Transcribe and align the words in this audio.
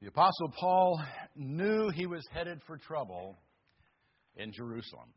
The 0.00 0.08
Apostle 0.08 0.50
Paul 0.58 1.02
knew 1.36 1.90
he 1.90 2.06
was 2.06 2.26
headed 2.32 2.62
for 2.66 2.78
trouble 2.78 3.36
in 4.34 4.50
Jerusalem. 4.50 5.12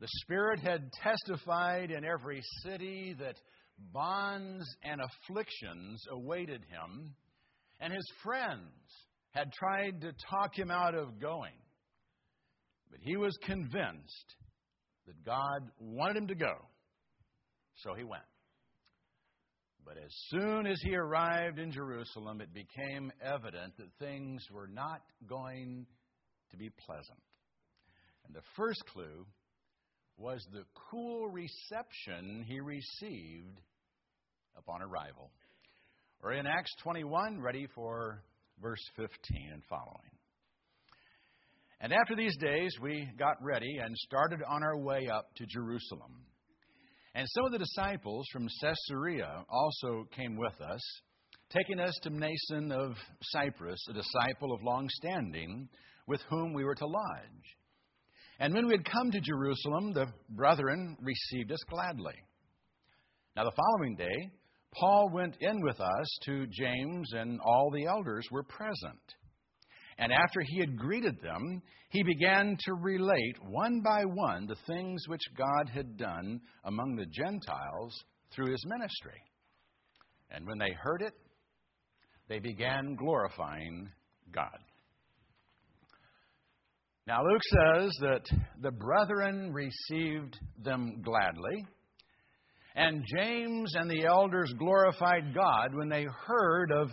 The 0.00 0.08
Spirit 0.22 0.60
had 0.60 0.90
testified 1.02 1.90
in 1.90 2.04
every 2.04 2.42
city 2.62 3.16
that 3.18 3.36
bonds 3.92 4.66
and 4.82 5.00
afflictions 5.00 6.04
awaited 6.10 6.60
him, 6.68 7.14
and 7.80 7.90
his 7.90 8.06
friends 8.22 8.70
had 9.30 9.50
tried 9.52 10.02
to 10.02 10.12
talk 10.30 10.58
him 10.58 10.70
out 10.70 10.94
of 10.94 11.18
going. 11.18 11.54
But 12.90 13.00
he 13.00 13.16
was 13.16 13.34
convinced 13.46 14.36
that 15.06 15.24
God 15.24 15.70
wanted 15.78 16.18
him 16.18 16.26
to 16.28 16.34
go, 16.34 16.54
so 17.76 17.94
he 17.94 18.04
went. 18.04 18.24
But 19.84 19.98
as 19.98 20.12
soon 20.28 20.66
as 20.66 20.80
he 20.82 20.96
arrived 20.96 21.58
in 21.58 21.70
Jerusalem, 21.70 22.40
it 22.40 22.54
became 22.54 23.12
evident 23.22 23.76
that 23.76 23.88
things 23.98 24.42
were 24.50 24.66
not 24.66 25.02
going 25.28 25.86
to 26.50 26.56
be 26.56 26.70
pleasant. 26.70 27.20
And 28.26 28.34
the 28.34 28.42
first 28.56 28.82
clue 28.92 29.26
was 30.16 30.44
the 30.52 30.64
cool 30.90 31.28
reception 31.28 32.44
he 32.46 32.60
received 32.60 33.60
upon 34.56 34.80
arrival. 34.80 35.30
We're 36.22 36.32
in 36.32 36.46
Acts 36.46 36.72
21, 36.82 37.40
ready 37.40 37.66
for 37.74 38.22
verse 38.62 38.82
15 38.96 39.50
and 39.52 39.62
following. 39.68 40.10
And 41.80 41.92
after 41.92 42.16
these 42.16 42.36
days, 42.38 42.74
we 42.80 43.06
got 43.18 43.36
ready 43.42 43.76
and 43.82 43.94
started 43.96 44.40
on 44.48 44.62
our 44.62 44.78
way 44.78 45.08
up 45.12 45.34
to 45.36 45.44
Jerusalem. 45.46 46.24
And 47.14 47.28
some 47.30 47.44
of 47.44 47.52
the 47.52 47.58
disciples 47.58 48.26
from 48.32 48.48
Caesarea 48.60 49.44
also 49.48 50.04
came 50.16 50.36
with 50.36 50.60
us, 50.60 50.80
taking 51.50 51.78
us 51.78 51.96
to 52.02 52.10
Mnason 52.10 52.72
of 52.72 52.96
Cyprus, 53.22 53.78
a 53.88 53.92
disciple 53.92 54.52
of 54.52 54.64
long 54.64 54.88
standing, 54.88 55.68
with 56.08 56.20
whom 56.28 56.52
we 56.52 56.64
were 56.64 56.74
to 56.74 56.86
lodge. 56.86 57.56
And 58.40 58.52
when 58.52 58.66
we 58.66 58.72
had 58.72 58.84
come 58.84 59.12
to 59.12 59.20
Jerusalem, 59.20 59.92
the 59.92 60.06
brethren 60.28 60.96
received 61.00 61.52
us 61.52 61.62
gladly. 61.70 62.14
Now, 63.36 63.44
the 63.44 63.52
following 63.56 63.94
day, 63.94 64.30
Paul 64.74 65.10
went 65.12 65.36
in 65.40 65.60
with 65.62 65.80
us 65.80 66.18
to 66.24 66.46
James, 66.48 67.12
and 67.12 67.40
all 67.40 67.70
the 67.70 67.86
elders 67.86 68.26
were 68.32 68.42
present. 68.42 69.14
And 69.98 70.12
after 70.12 70.40
he 70.40 70.58
had 70.60 70.76
greeted 70.76 71.20
them, 71.22 71.62
he 71.90 72.02
began 72.02 72.56
to 72.64 72.74
relate 72.74 73.36
one 73.48 73.80
by 73.80 74.04
one 74.04 74.46
the 74.46 74.56
things 74.66 75.04
which 75.06 75.22
God 75.36 75.70
had 75.72 75.96
done 75.96 76.40
among 76.64 76.96
the 76.96 77.06
Gentiles 77.06 78.04
through 78.34 78.50
his 78.50 78.64
ministry. 78.66 79.22
And 80.30 80.46
when 80.46 80.58
they 80.58 80.74
heard 80.82 81.02
it, 81.02 81.12
they 82.28 82.40
began 82.40 82.96
glorifying 82.96 83.88
God. 84.32 84.58
Now, 87.06 87.22
Luke 87.22 87.42
says 87.42 87.92
that 88.00 88.22
the 88.62 88.70
brethren 88.70 89.52
received 89.52 90.38
them 90.64 91.02
gladly, 91.02 91.66
and 92.74 93.04
James 93.16 93.74
and 93.76 93.90
the 93.90 94.06
elders 94.06 94.52
glorified 94.58 95.34
God 95.34 95.74
when 95.74 95.90
they 95.90 96.06
heard 96.26 96.72
of 96.72 96.90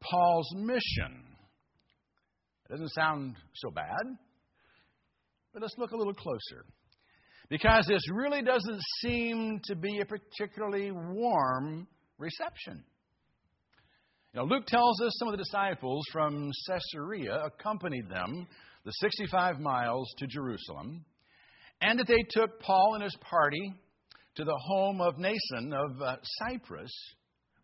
Paul's 0.00 0.54
mission. 0.54 1.23
It 2.66 2.72
doesn't 2.72 2.90
sound 2.90 3.36
so 3.54 3.70
bad, 3.70 4.16
but 5.52 5.62
let's 5.62 5.74
look 5.76 5.92
a 5.92 5.96
little 5.96 6.14
closer. 6.14 6.64
Because 7.50 7.86
this 7.86 8.02
really 8.10 8.42
doesn't 8.42 8.80
seem 9.02 9.60
to 9.64 9.76
be 9.76 10.00
a 10.00 10.06
particularly 10.06 10.90
warm 10.90 11.86
reception. 12.18 12.82
You 14.32 14.40
know, 14.40 14.46
Luke 14.46 14.66
tells 14.66 15.00
us 15.02 15.12
some 15.18 15.28
of 15.28 15.32
the 15.32 15.44
disciples 15.44 16.04
from 16.10 16.50
Caesarea 16.66 17.44
accompanied 17.44 18.08
them 18.08 18.46
the 18.84 18.92
65 18.92 19.60
miles 19.60 20.12
to 20.18 20.26
Jerusalem, 20.26 21.04
and 21.80 21.98
that 21.98 22.06
they 22.06 22.24
took 22.30 22.60
Paul 22.60 22.94
and 22.94 23.02
his 23.02 23.16
party 23.20 23.74
to 24.36 24.44
the 24.44 24.58
home 24.66 25.00
of 25.00 25.14
Mnason 25.16 25.72
of 25.72 26.02
uh, 26.02 26.16
Cyprus, 26.22 26.90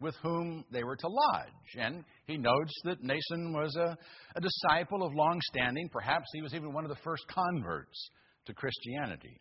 with 0.01 0.15
whom 0.23 0.65
they 0.71 0.85
were 0.85 0.97
to 0.97 1.09
lodge. 1.09 1.77
And 1.79 2.05
he 2.31 2.39
notes 2.39 2.73
that 2.85 3.03
Mnason 3.03 3.53
was 3.53 3.75
a, 3.77 3.97
a 4.37 4.41
disciple 4.41 5.03
of 5.03 5.15
long 5.15 5.41
standing. 5.51 5.89
Perhaps 5.91 6.27
he 6.33 6.43
was 6.43 6.55
even 6.55 6.73
one 6.73 6.85
of 6.85 6.91
the 6.91 7.03
first 7.03 7.25
converts 7.29 8.11
to 8.47 8.55
Christianity. 8.55 9.41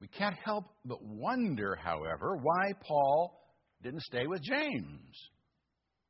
We 0.00 0.08
can't 0.08 0.36
help 0.44 0.64
but 0.84 1.02
wonder, 1.02 1.76
however, 1.82 2.36
why 2.36 2.72
Paul 2.86 3.40
didn't 3.82 4.02
stay 4.02 4.26
with 4.26 4.42
James 4.42 5.30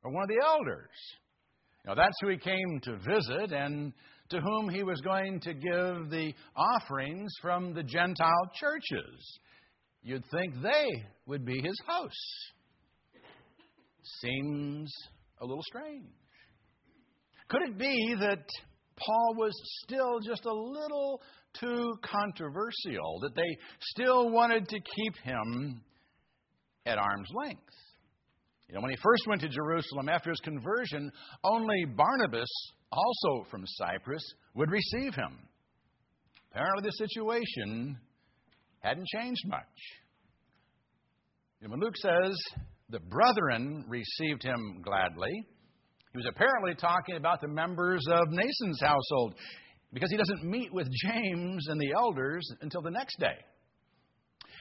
or 0.03 0.11
one 0.11 0.23
of 0.23 0.29
the 0.29 0.45
elders. 0.45 0.89
Now, 1.85 1.95
that's 1.95 2.15
who 2.21 2.29
he 2.29 2.37
came 2.37 2.81
to 2.83 2.97
visit 2.97 3.53
and 3.53 3.93
to 4.29 4.41
whom 4.41 4.69
he 4.69 4.83
was 4.83 4.99
going 5.01 5.39
to 5.39 5.53
give 5.53 6.09
the 6.09 6.33
offerings 6.55 7.31
from 7.41 7.73
the 7.73 7.83
Gentile 7.83 8.51
churches. 8.59 9.39
You'd 10.03 10.25
think 10.31 10.61
they 10.61 10.87
would 11.25 11.45
be 11.45 11.61
his 11.61 11.79
hosts 11.87 12.51
seems 14.21 14.91
a 15.41 15.45
little 15.45 15.63
strange. 15.63 16.05
Could 17.49 17.61
it 17.69 17.77
be 17.77 18.15
that 18.19 18.45
Paul 18.97 19.35
was 19.37 19.53
still 19.83 20.19
just 20.19 20.45
a 20.45 20.53
little 20.53 21.21
too 21.59 21.93
controversial, 22.03 23.19
that 23.21 23.35
they 23.35 23.57
still 23.79 24.29
wanted 24.29 24.67
to 24.69 24.79
keep 24.79 25.15
him 25.23 25.81
at 26.85 26.97
arm's 26.97 27.29
length? 27.45 27.61
You 28.67 28.75
know, 28.75 28.81
when 28.81 28.91
he 28.91 28.97
first 29.01 29.23
went 29.27 29.41
to 29.41 29.49
Jerusalem 29.49 30.09
after 30.09 30.29
his 30.29 30.39
conversion, 30.41 31.09
only 31.43 31.85
Barnabas, 31.85 32.49
also 32.91 33.47
from 33.49 33.63
Cyprus, 33.65 34.23
would 34.55 34.69
receive 34.69 35.15
him. 35.15 35.39
Apparently, 36.51 36.83
the 36.83 36.91
situation 36.91 37.97
hadn't 38.79 39.07
changed 39.07 39.47
much. 39.47 39.63
when 41.61 41.79
Luke 41.79 41.95
says 41.97 42.37
the 42.89 42.99
brethren 42.99 43.85
received 43.87 44.43
him 44.43 44.81
gladly. 44.83 45.31
He 46.13 46.17
was 46.17 46.27
apparently 46.29 46.73
talking 46.75 47.15
about 47.15 47.41
the 47.41 47.47
members 47.47 48.03
of 48.09 48.29
Mnason's 48.29 48.81
household 48.81 49.35
because 49.93 50.09
he 50.09 50.17
doesn't 50.17 50.43
meet 50.43 50.73
with 50.73 50.87
James 51.03 51.67
and 51.67 51.79
the 51.79 51.93
elders 51.95 52.49
until 52.61 52.81
the 52.81 52.91
next 52.91 53.19
day. 53.19 53.37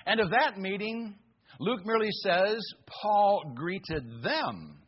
And 0.06 0.20
of 0.20 0.30
that 0.30 0.58
meeting, 0.58 1.16
Luke 1.60 1.80
merely 1.84 2.10
says 2.22 2.58
Paul 3.02 3.52
greeted 3.54 4.22
them. 4.22 4.78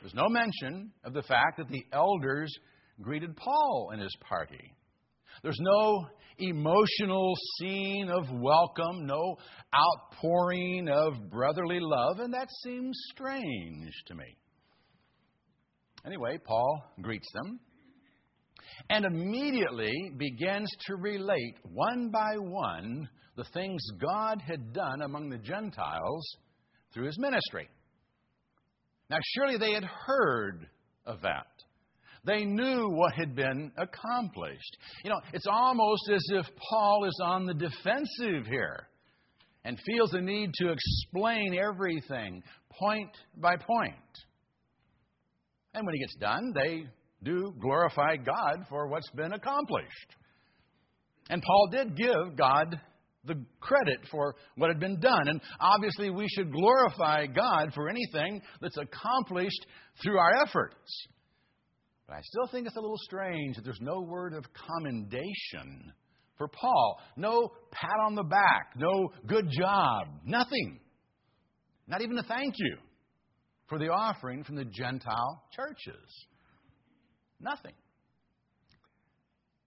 There's 0.00 0.14
no 0.14 0.28
mention 0.28 0.92
of 1.02 1.14
the 1.14 1.22
fact 1.22 1.56
that 1.58 1.68
the 1.68 1.84
elders 1.92 2.54
greeted 3.00 3.36
Paul 3.36 3.90
and 3.92 4.02
his 4.02 4.14
party. 4.28 4.74
There's 5.42 5.58
no 5.60 6.06
emotional 6.38 7.34
scene 7.58 8.08
of 8.10 8.24
welcome, 8.32 9.06
no 9.06 9.36
outpouring 9.74 10.88
of 10.88 11.30
brotherly 11.30 11.78
love, 11.80 12.18
and 12.20 12.34
that 12.34 12.48
seems 12.62 12.96
strange 13.12 13.92
to 14.06 14.14
me. 14.14 14.36
Anyway, 16.06 16.38
Paul 16.44 16.84
greets 17.00 17.28
them 17.34 17.60
and 18.90 19.04
immediately 19.04 19.94
begins 20.16 20.68
to 20.86 20.96
relate 20.96 21.56
one 21.62 22.10
by 22.10 22.36
one 22.36 23.08
the 23.36 23.44
things 23.52 23.82
God 24.00 24.42
had 24.46 24.72
done 24.72 25.02
among 25.02 25.28
the 25.28 25.38
Gentiles 25.38 26.36
through 26.92 27.06
his 27.06 27.18
ministry. 27.18 27.68
Now, 29.10 29.18
surely 29.34 29.58
they 29.58 29.72
had 29.72 29.84
heard 29.84 30.66
of 31.06 31.20
that. 31.22 31.46
They 32.24 32.44
knew 32.44 32.88
what 32.88 33.14
had 33.14 33.34
been 33.34 33.70
accomplished. 33.76 34.76
You 35.04 35.10
know, 35.10 35.20
it's 35.32 35.46
almost 35.46 36.10
as 36.12 36.24
if 36.30 36.46
Paul 36.70 37.04
is 37.06 37.20
on 37.22 37.44
the 37.44 37.54
defensive 37.54 38.46
here 38.46 38.88
and 39.64 39.78
feels 39.86 40.10
the 40.10 40.20
need 40.20 40.50
to 40.54 40.70
explain 40.70 41.58
everything 41.58 42.42
point 42.78 43.10
by 43.36 43.56
point. 43.56 43.94
And 45.74 45.84
when 45.84 45.94
he 45.94 46.00
gets 46.00 46.16
done, 46.16 46.52
they 46.54 46.86
do 47.22 47.52
glorify 47.60 48.16
God 48.16 48.66
for 48.68 48.88
what's 48.88 49.10
been 49.10 49.32
accomplished. 49.32 50.14
And 51.30 51.42
Paul 51.42 51.68
did 51.72 51.96
give 51.96 52.36
God 52.36 52.80
the 53.24 53.42
credit 53.60 54.00
for 54.10 54.34
what 54.56 54.68
had 54.68 54.78
been 54.78 55.00
done. 55.00 55.28
And 55.28 55.40
obviously, 55.60 56.10
we 56.10 56.26
should 56.28 56.52
glorify 56.52 57.26
God 57.26 57.72
for 57.74 57.88
anything 57.88 58.42
that's 58.60 58.76
accomplished 58.76 59.66
through 60.02 60.18
our 60.18 60.42
efforts. 60.46 61.06
But 62.06 62.16
I 62.16 62.20
still 62.22 62.46
think 62.46 62.66
it's 62.66 62.76
a 62.76 62.80
little 62.80 62.98
strange 62.98 63.56
that 63.56 63.64
there's 63.64 63.80
no 63.80 64.00
word 64.00 64.34
of 64.34 64.44
commendation 64.52 65.92
for 66.36 66.48
Paul. 66.48 66.98
No 67.16 67.50
pat 67.70 67.96
on 68.06 68.14
the 68.14 68.24
back, 68.24 68.72
no 68.76 69.10
good 69.26 69.48
job, 69.50 70.08
nothing. 70.24 70.80
Not 71.86 72.02
even 72.02 72.18
a 72.18 72.22
thank 72.22 72.54
you 72.58 72.76
for 73.68 73.78
the 73.78 73.88
offering 73.88 74.44
from 74.44 74.56
the 74.56 74.64
Gentile 74.64 75.42
churches. 75.52 76.26
Nothing. 77.40 77.74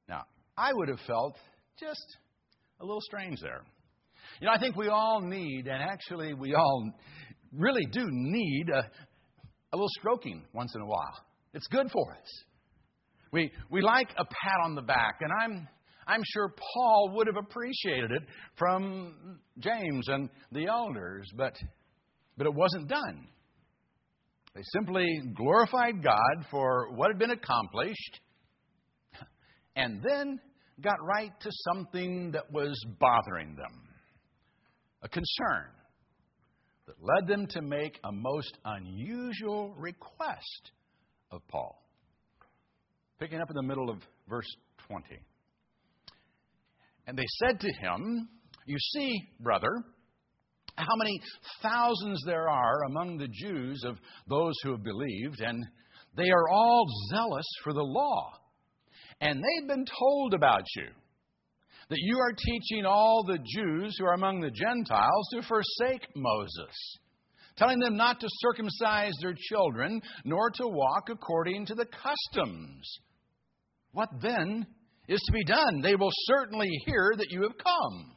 Now, 0.07 0.23
I 0.57 0.71
would 0.73 0.89
have 0.89 0.99
felt 1.07 1.37
just 1.79 2.17
a 2.79 2.85
little 2.85 3.01
strange 3.01 3.39
there. 3.41 3.61
You 4.39 4.47
know, 4.47 4.53
I 4.53 4.59
think 4.59 4.75
we 4.75 4.87
all 4.87 5.21
need, 5.21 5.67
and 5.67 5.81
actually 5.81 6.33
we 6.33 6.53
all 6.53 6.91
really 7.51 7.85
do 7.91 8.05
need 8.09 8.69
a, 8.69 8.79
a 8.79 9.75
little 9.75 9.89
stroking 9.99 10.43
once 10.53 10.73
in 10.75 10.81
a 10.81 10.85
while. 10.85 11.26
It's 11.57 11.67
good 11.69 11.89
for 11.91 12.11
us. 12.11 12.43
We, 13.33 13.51
we 13.71 13.81
like 13.81 14.11
a 14.11 14.23
pat 14.23 14.59
on 14.63 14.75
the 14.75 14.83
back, 14.83 15.21
and 15.21 15.31
I'm, 15.41 15.67
I'm 16.07 16.21
sure 16.23 16.53
Paul 16.75 17.13
would 17.15 17.25
have 17.25 17.35
appreciated 17.35 18.11
it 18.11 18.21
from 18.57 19.39
James 19.57 20.07
and 20.07 20.29
the 20.51 20.67
elders, 20.67 21.27
but, 21.35 21.55
but 22.37 22.45
it 22.45 22.53
wasn't 22.53 22.87
done. 22.87 23.27
They 24.53 24.61
simply 24.71 25.07
glorified 25.35 26.03
God 26.03 26.45
for 26.51 26.93
what 26.93 27.09
had 27.09 27.17
been 27.17 27.31
accomplished 27.31 28.19
and 29.75 29.99
then 30.07 30.39
got 30.79 31.03
right 31.03 31.31
to 31.39 31.49
something 31.73 32.33
that 32.33 32.51
was 32.51 32.79
bothering 32.99 33.55
them 33.55 33.81
a 35.01 35.09
concern 35.09 35.71
that 36.85 36.95
led 37.01 37.27
them 37.27 37.47
to 37.47 37.63
make 37.63 37.99
a 38.03 38.11
most 38.11 38.59
unusual 38.63 39.73
request 39.75 40.71
of 41.31 41.41
Paul. 41.47 41.81
Picking 43.19 43.41
up 43.41 43.49
in 43.49 43.55
the 43.55 43.63
middle 43.63 43.89
of 43.89 43.97
verse 44.29 44.47
20. 44.87 45.03
And 47.07 47.17
they 47.17 47.25
said 47.39 47.59
to 47.59 47.71
him, 47.81 48.29
You 48.65 48.77
see, 48.77 49.13
brother, 49.39 49.83
how 50.75 50.95
many 50.97 51.19
thousands 51.61 52.21
there 52.25 52.49
are 52.49 52.83
among 52.83 53.17
the 53.17 53.27
Jews 53.27 53.83
of 53.85 53.97
those 54.27 54.53
who 54.63 54.71
have 54.71 54.83
believed, 54.83 55.41
and 55.41 55.65
they 56.15 56.29
are 56.29 56.49
all 56.49 56.85
zealous 57.09 57.47
for 57.63 57.73
the 57.73 57.83
law. 57.83 58.33
And 59.19 59.41
they've 59.41 59.67
been 59.67 59.85
told 59.99 60.33
about 60.33 60.63
you 60.75 60.87
that 61.89 61.97
you 61.99 62.19
are 62.19 62.33
teaching 62.33 62.85
all 62.85 63.23
the 63.25 63.39
Jews 63.39 63.95
who 63.97 64.05
are 64.05 64.13
among 64.13 64.41
the 64.41 64.51
Gentiles 64.51 65.27
to 65.31 65.41
forsake 65.41 66.07
Moses, 66.15 66.97
telling 67.57 67.79
them 67.79 67.97
not 67.97 68.19
to 68.19 68.27
circumcise 68.39 69.13
their 69.21 69.35
children, 69.35 70.01
nor 70.23 70.49
to 70.51 70.67
walk 70.67 71.09
according 71.09 71.65
to 71.65 71.75
the 71.75 71.85
customs. 71.85 72.99
What 73.91 74.09
then 74.21 74.65
is 75.07 75.21
to 75.21 75.31
be 75.31 75.43
done? 75.43 75.81
They 75.81 75.95
will 75.95 76.11
certainly 76.25 76.69
hear 76.85 77.13
that 77.17 77.31
you 77.31 77.43
have 77.43 77.57
come. 77.57 78.15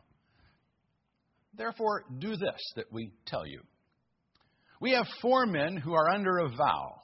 Therefore, 1.55 2.05
do 2.19 2.31
this 2.31 2.61
that 2.77 2.93
we 2.93 3.13
tell 3.27 3.47
you. 3.47 3.61
We 4.81 4.93
have 4.93 5.07
four 5.21 5.47
men 5.47 5.77
who 5.77 5.93
are 5.93 6.11
under 6.11 6.39
a 6.39 6.49
vow. 6.49 7.03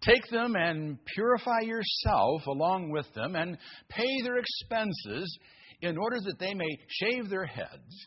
Take 0.00 0.26
them 0.30 0.54
and 0.56 0.98
purify 1.04 1.60
yourself 1.62 2.46
along 2.46 2.90
with 2.90 3.06
them, 3.14 3.34
and 3.34 3.58
pay 3.88 4.22
their 4.22 4.36
expenses 4.36 5.38
in 5.82 5.98
order 5.98 6.18
that 6.20 6.38
they 6.38 6.54
may 6.54 6.78
shave 6.88 7.28
their 7.28 7.44
heads, 7.44 8.06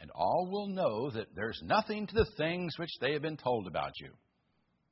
and 0.00 0.10
all 0.14 0.48
will 0.50 0.68
know 0.68 1.10
that 1.10 1.26
there's 1.34 1.60
nothing 1.64 2.06
to 2.06 2.14
the 2.14 2.26
things 2.36 2.72
which 2.78 2.90
they 3.00 3.12
have 3.12 3.22
been 3.22 3.36
told 3.36 3.66
about 3.66 3.92
you, 4.00 4.10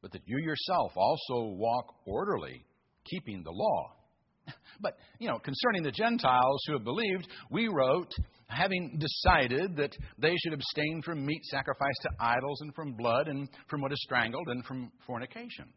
but 0.02 0.12
that 0.12 0.22
you 0.26 0.38
yourself 0.38 0.92
also 0.96 1.54
walk 1.54 1.94
orderly, 2.06 2.64
keeping 3.04 3.42
the 3.42 3.52
law. 3.52 3.92
But, 4.78 4.98
you 5.18 5.26
know, 5.26 5.38
concerning 5.38 5.84
the 5.84 5.90
Gentiles 5.90 6.62
who 6.66 6.74
have 6.74 6.84
believed, 6.84 7.26
we 7.50 7.66
wrote, 7.66 8.12
having 8.46 9.00
decided 9.00 9.74
that 9.76 9.96
they 10.18 10.34
should 10.36 10.52
abstain 10.52 11.00
from 11.02 11.24
meat 11.24 11.42
sacrificed 11.44 12.02
to 12.02 12.10
idols, 12.20 12.60
and 12.60 12.74
from 12.74 12.92
blood, 12.92 13.26
and 13.28 13.48
from 13.68 13.80
what 13.80 13.90
is 13.90 13.98
strangled, 14.02 14.46
and 14.48 14.62
from 14.66 14.92
fornication. 15.06 15.72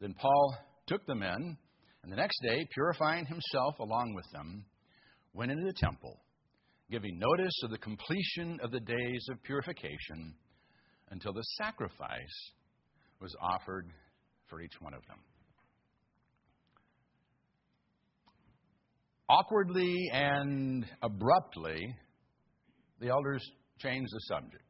Then 0.00 0.14
Paul 0.14 0.56
took 0.86 1.04
the 1.06 1.16
men 1.16 1.58
and 2.06 2.12
the 2.12 2.16
next 2.16 2.40
day, 2.40 2.64
purifying 2.72 3.26
himself 3.26 3.80
along 3.80 4.14
with 4.14 4.30
them, 4.32 4.64
went 5.32 5.50
into 5.50 5.64
the 5.64 5.72
temple, 5.72 6.20
giving 6.90 7.18
notice 7.18 7.54
of 7.64 7.70
the 7.70 7.78
completion 7.78 8.58
of 8.62 8.70
the 8.70 8.80
days 8.80 9.26
of 9.30 9.42
purification 9.42 10.34
until 11.10 11.32
the 11.32 11.42
sacrifice 11.58 12.50
was 13.20 13.34
offered 13.40 13.90
for 14.48 14.60
each 14.60 14.80
one 14.80 14.94
of 14.94 15.00
them. 15.06 15.18
Awkwardly 19.28 19.96
and 20.12 20.86
abruptly, 21.02 21.96
the 23.00 23.08
elders 23.08 23.44
change 23.80 24.06
the 24.12 24.20
subject. 24.28 24.62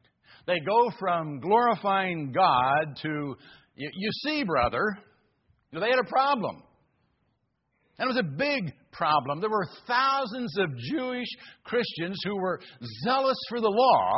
They 0.47 0.59
go 0.59 0.89
from 0.99 1.39
glorifying 1.39 2.31
God 2.31 2.97
to, 3.03 3.35
you 3.75 4.09
see, 4.23 4.43
brother, 4.43 4.97
they 5.71 5.79
had 5.79 5.99
a 5.99 6.09
problem. 6.09 6.63
And 7.99 8.09
it 8.09 8.13
was 8.13 8.23
a 8.23 8.37
big 8.37 8.73
problem. 8.97 9.39
There 9.39 9.49
were 9.49 9.67
thousands 9.87 10.57
of 10.57 10.75
Jewish 10.77 11.27
Christians 11.63 12.19
who 12.25 12.37
were 12.37 12.59
zealous 13.05 13.37
for 13.49 13.61
the 13.61 13.69
law 13.69 14.13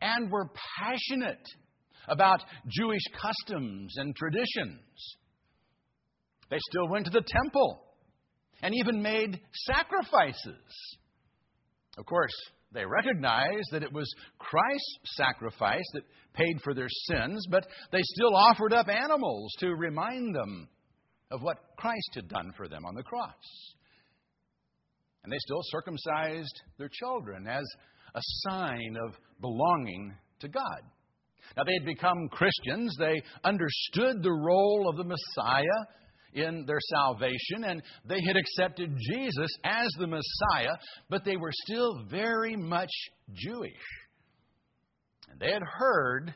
and 0.00 0.30
were 0.30 0.50
passionate 0.78 1.46
about 2.08 2.42
Jewish 2.68 3.02
customs 3.20 3.94
and 3.96 4.14
traditions. 4.14 4.80
They 6.50 6.58
still 6.70 6.88
went 6.88 7.06
to 7.06 7.10
the 7.10 7.24
temple 7.26 7.82
and 8.62 8.74
even 8.74 9.02
made 9.02 9.40
sacrifices. 9.52 10.96
Of 11.98 12.06
course, 12.06 12.32
they 12.72 12.84
recognized 12.84 13.68
that 13.72 13.82
it 13.82 13.92
was 13.92 14.12
Christ's 14.38 14.98
sacrifice 15.16 15.84
that 15.94 16.02
paid 16.34 16.60
for 16.62 16.74
their 16.74 16.88
sins, 16.88 17.46
but 17.50 17.66
they 17.90 18.02
still 18.02 18.36
offered 18.36 18.72
up 18.72 18.88
animals 18.88 19.52
to 19.60 19.68
remind 19.68 20.34
them 20.34 20.68
of 21.30 21.42
what 21.42 21.58
Christ 21.76 22.10
had 22.14 22.28
done 22.28 22.52
for 22.56 22.68
them 22.68 22.84
on 22.84 22.94
the 22.94 23.02
cross. 23.02 23.34
And 25.24 25.32
they 25.32 25.38
still 25.38 25.62
circumcised 25.64 26.62
their 26.78 26.90
children 26.90 27.46
as 27.48 27.64
a 28.14 28.20
sign 28.48 28.96
of 29.04 29.14
belonging 29.40 30.14
to 30.40 30.48
God. 30.48 30.82
Now, 31.56 31.64
they 31.64 31.74
had 31.74 31.84
become 31.84 32.28
Christians. 32.30 32.94
They 32.98 33.22
understood 33.44 34.22
the 34.22 34.32
role 34.32 34.88
of 34.88 34.96
the 34.96 35.04
Messiah 35.04 35.86
in 36.34 36.64
their 36.66 36.80
salvation, 36.80 37.64
and 37.64 37.82
they 38.04 38.20
had 38.26 38.36
accepted 38.36 38.94
Jesus 38.98 39.50
as 39.64 39.88
the 39.98 40.06
Messiah, 40.06 40.76
but 41.08 41.24
they 41.24 41.36
were 41.36 41.52
still 41.52 42.04
very 42.10 42.56
much 42.56 42.90
Jewish. 43.32 43.72
And 45.30 45.40
they 45.40 45.52
had 45.52 45.62
heard 45.62 46.34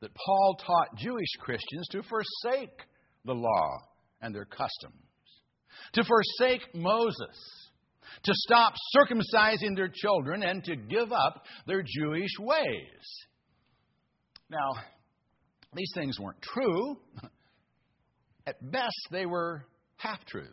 that 0.00 0.14
Paul 0.14 0.56
taught 0.56 0.98
Jewish 0.98 1.28
Christians 1.40 1.86
to 1.92 2.02
forsake 2.02 2.80
the 3.24 3.34
law 3.34 3.78
and 4.24 4.34
their 4.34 4.46
customs, 4.46 5.04
to 5.92 6.02
forsake 6.02 6.74
Moses, 6.74 7.70
to 8.24 8.32
stop 8.34 8.72
circumcising 8.96 9.76
their 9.76 9.90
children, 9.92 10.42
and 10.42 10.64
to 10.64 10.76
give 10.76 11.12
up 11.12 11.44
their 11.66 11.82
Jewish 11.82 12.30
ways. 12.38 13.04
Now, 14.50 14.82
these 15.74 15.90
things 15.94 16.18
weren't 16.18 16.40
true. 16.40 16.96
At 18.46 18.70
best, 18.70 19.08
they 19.10 19.26
were 19.26 19.66
half 19.96 20.24
truths. 20.26 20.50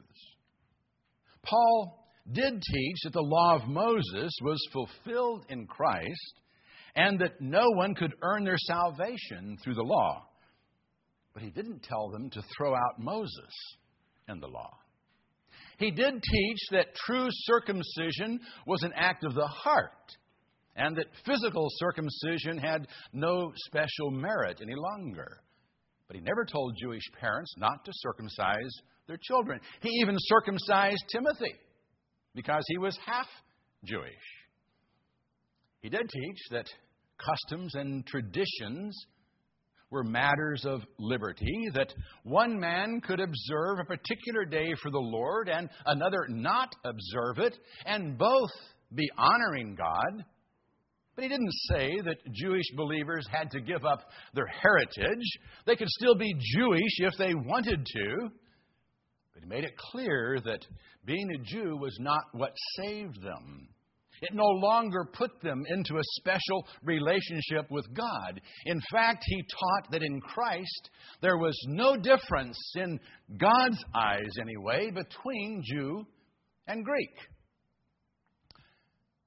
Paul 1.43 2.07
did 2.31 2.61
teach 2.61 2.97
that 3.03 3.13
the 3.13 3.21
law 3.21 3.55
of 3.55 3.67
Moses 3.67 4.31
was 4.41 4.67
fulfilled 4.71 5.45
in 5.49 5.65
Christ 5.65 6.33
and 6.95 7.19
that 7.19 7.39
no 7.39 7.65
one 7.75 7.95
could 7.95 8.13
earn 8.21 8.43
their 8.43 8.57
salvation 8.57 9.57
through 9.63 9.75
the 9.75 9.83
law. 9.83 10.27
But 11.33 11.43
he 11.43 11.49
didn't 11.49 11.83
tell 11.83 12.09
them 12.09 12.29
to 12.31 12.43
throw 12.57 12.73
out 12.73 12.99
Moses 12.99 13.53
and 14.27 14.41
the 14.41 14.47
law. 14.47 14.77
He 15.77 15.91
did 15.91 16.21
teach 16.21 16.59
that 16.71 16.93
true 16.95 17.27
circumcision 17.29 18.39
was 18.67 18.83
an 18.83 18.93
act 18.95 19.23
of 19.23 19.33
the 19.33 19.47
heart 19.47 19.91
and 20.75 20.95
that 20.97 21.07
physical 21.25 21.67
circumcision 21.77 22.57
had 22.57 22.87
no 23.13 23.51
special 23.67 24.11
merit 24.11 24.59
any 24.61 24.75
longer. 24.75 25.41
But 26.07 26.17
he 26.17 26.21
never 26.21 26.45
told 26.45 26.77
Jewish 26.79 27.03
parents 27.19 27.53
not 27.57 27.83
to 27.85 27.91
circumcise 27.95 28.73
their 29.07 29.19
children. 29.21 29.59
He 29.81 29.89
even 30.01 30.15
circumcised 30.19 31.03
Timothy 31.11 31.55
because 32.35 32.63
he 32.67 32.77
was 32.77 32.97
half 33.05 33.27
Jewish. 33.83 34.13
He 35.81 35.89
did 35.89 36.09
teach 36.09 36.37
that 36.51 36.67
customs 37.17 37.75
and 37.75 38.05
traditions 38.05 38.95
were 39.91 40.03
matters 40.03 40.65
of 40.65 40.81
liberty, 40.97 41.69
that 41.75 41.93
one 42.23 42.59
man 42.59 43.01
could 43.01 43.19
observe 43.19 43.79
a 43.79 43.85
particular 43.85 44.45
day 44.45 44.73
for 44.81 44.89
the 44.89 44.97
Lord 44.97 45.49
and 45.49 45.69
another 45.85 46.25
not 46.29 46.73
observe 46.83 47.37
it, 47.39 47.57
and 47.85 48.17
both 48.17 48.49
be 48.95 49.07
honoring 49.17 49.75
God. 49.75 50.25
But 51.15 51.23
he 51.23 51.29
didn't 51.29 51.53
say 51.69 51.99
that 52.05 52.33
Jewish 52.33 52.65
believers 52.75 53.27
had 53.29 53.51
to 53.51 53.59
give 53.59 53.85
up 53.85 54.09
their 54.33 54.47
heritage. 54.47 55.25
They 55.65 55.75
could 55.75 55.89
still 55.89 56.15
be 56.15 56.33
Jewish 56.33 56.99
if 56.99 57.13
they 57.17 57.35
wanted 57.35 57.85
to. 57.85 58.29
But 59.33 59.43
he 59.43 59.49
made 59.49 59.65
it 59.65 59.77
clear 59.91 60.39
that 60.45 60.65
being 61.05 61.29
a 61.35 61.43
Jew 61.43 61.77
was 61.77 61.97
not 61.99 62.23
what 62.31 62.53
saved 62.77 63.21
them. 63.21 63.67
It 64.21 64.35
no 64.35 64.45
longer 64.45 65.09
put 65.13 65.41
them 65.41 65.63
into 65.67 65.97
a 65.97 66.03
special 66.19 66.67
relationship 66.83 67.69
with 67.71 67.91
God. 67.93 68.39
In 68.65 68.79
fact, 68.91 69.23
he 69.25 69.41
taught 69.41 69.91
that 69.91 70.03
in 70.03 70.21
Christ 70.21 70.89
there 71.21 71.37
was 71.37 71.57
no 71.67 71.97
difference, 71.97 72.57
in 72.75 72.99
God's 73.37 73.83
eyes 73.95 74.29
anyway, 74.39 74.91
between 74.91 75.63
Jew 75.65 76.05
and 76.67 76.85
Greek. 76.85 77.17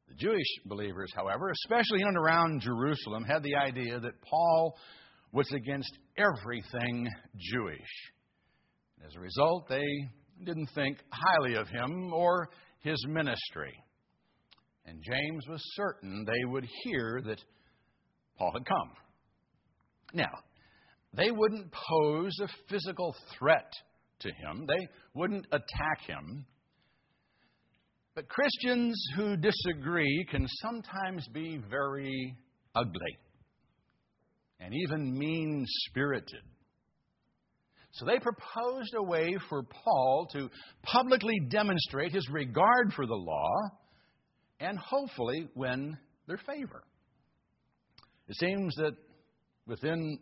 The 0.08 0.14
Jewish 0.14 0.46
believers, 0.66 1.10
however, 1.16 1.50
especially 1.50 2.02
in 2.02 2.08
and 2.08 2.16
around 2.16 2.60
Jerusalem, 2.60 3.24
had 3.24 3.42
the 3.42 3.56
idea 3.56 3.98
that 3.98 4.22
Paul 4.22 4.78
was 5.32 5.50
against 5.50 5.92
everything 6.16 7.08
Jewish. 7.36 8.12
As 9.04 9.16
a 9.16 9.20
result, 9.20 9.68
they 9.68 9.84
didn't 10.44 10.68
think 10.74 10.98
highly 11.10 11.56
of 11.56 11.68
him 11.68 12.12
or 12.12 12.48
his 12.78 13.04
ministry. 13.08 13.74
And 14.86 15.02
James 15.02 15.46
was 15.48 15.60
certain 15.74 16.24
they 16.26 16.44
would 16.44 16.66
hear 16.84 17.22
that 17.24 17.40
Paul 18.38 18.52
had 18.52 18.66
come. 18.66 18.90
Now, 20.12 20.30
they 21.14 21.30
wouldn't 21.30 21.72
pose 21.72 22.36
a 22.42 22.48
physical 22.68 23.14
threat 23.38 23.72
to 24.20 24.28
him, 24.28 24.66
they 24.66 24.88
wouldn't 25.14 25.46
attack 25.52 26.00
him. 26.06 26.46
But 28.14 28.28
Christians 28.28 28.94
who 29.16 29.36
disagree 29.36 30.24
can 30.30 30.46
sometimes 30.62 31.26
be 31.32 31.60
very 31.68 32.36
ugly 32.74 33.18
and 34.60 34.72
even 34.72 35.18
mean 35.18 35.64
spirited. 35.66 36.42
So 37.92 38.06
they 38.06 38.18
proposed 38.18 38.94
a 38.96 39.02
way 39.02 39.36
for 39.48 39.64
Paul 39.64 40.28
to 40.32 40.48
publicly 40.82 41.38
demonstrate 41.48 42.12
his 42.12 42.28
regard 42.30 42.92
for 42.94 43.06
the 43.06 43.14
law 43.14 43.52
and 44.60 44.78
hopefully 44.78 45.48
win 45.54 45.96
their 46.26 46.38
favor. 46.38 46.84
It 48.28 48.36
seems 48.36 48.74
that 48.76 48.92
within 49.66 50.18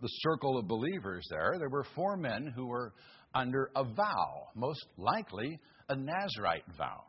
the 0.00 0.08
circle 0.08 0.58
of 0.58 0.66
believers 0.66 1.26
there, 1.30 1.54
there 1.58 1.68
were 1.68 1.86
four 1.94 2.16
men 2.16 2.52
who 2.54 2.66
were 2.66 2.92
under 3.34 3.70
a 3.76 3.84
vow, 3.84 4.48
most 4.54 4.84
likely 4.96 5.58
a 5.88 5.96
Nazarite 5.96 6.64
vow. 6.76 7.04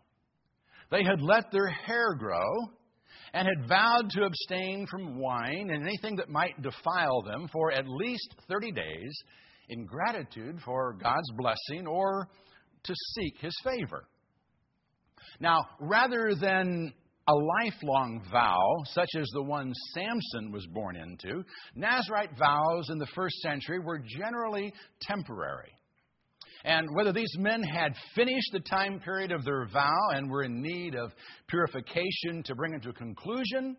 They 0.92 1.04
had 1.04 1.22
let 1.22 1.52
their 1.52 1.70
hair 1.70 2.14
grow 2.16 2.70
and 3.34 3.48
had 3.48 3.68
vowed 3.68 4.10
to 4.12 4.24
abstain 4.24 4.86
from 4.88 5.18
wine 5.18 5.70
and 5.72 5.84
anything 5.84 6.18
that 6.18 6.30
might 6.30 6.62
defile 6.62 7.22
them 7.22 7.48
for 7.52 7.72
at 7.72 7.88
least 7.88 8.36
30 8.50 8.72
days 8.72 9.24
in 9.70 9.86
gratitude 9.86 10.60
for 10.66 10.98
God's 11.02 11.32
blessing 11.38 11.88
or 11.88 12.28
to 12.84 12.94
seek 13.16 13.38
His 13.40 13.56
favor. 13.64 14.06
Now, 15.42 15.66
rather 15.80 16.36
than 16.40 16.94
a 17.28 17.34
lifelong 17.34 18.24
vow, 18.32 18.84
such 18.94 19.10
as 19.20 19.28
the 19.34 19.42
one 19.42 19.74
Samson 19.94 20.52
was 20.52 20.68
born 20.68 20.96
into, 20.96 21.44
Nazarite 21.76 22.38
vows 22.38 22.90
in 22.92 23.00
the 23.00 23.08
first 23.16 23.36
century 23.38 23.80
were 23.80 24.00
generally 24.00 24.72
temporary. 25.02 25.72
And 26.64 26.88
whether 26.94 27.12
these 27.12 27.36
men 27.40 27.64
had 27.64 27.96
finished 28.14 28.52
the 28.54 28.60
time 28.60 29.00
period 29.00 29.32
of 29.32 29.44
their 29.44 29.68
vow 29.68 30.10
and 30.14 30.30
were 30.30 30.44
in 30.44 30.62
need 30.62 30.94
of 30.94 31.12
purification 31.48 32.44
to 32.46 32.54
bring 32.54 32.76
it 32.76 32.84
to 32.84 32.90
a 32.90 32.94
conclusion, 32.94 33.76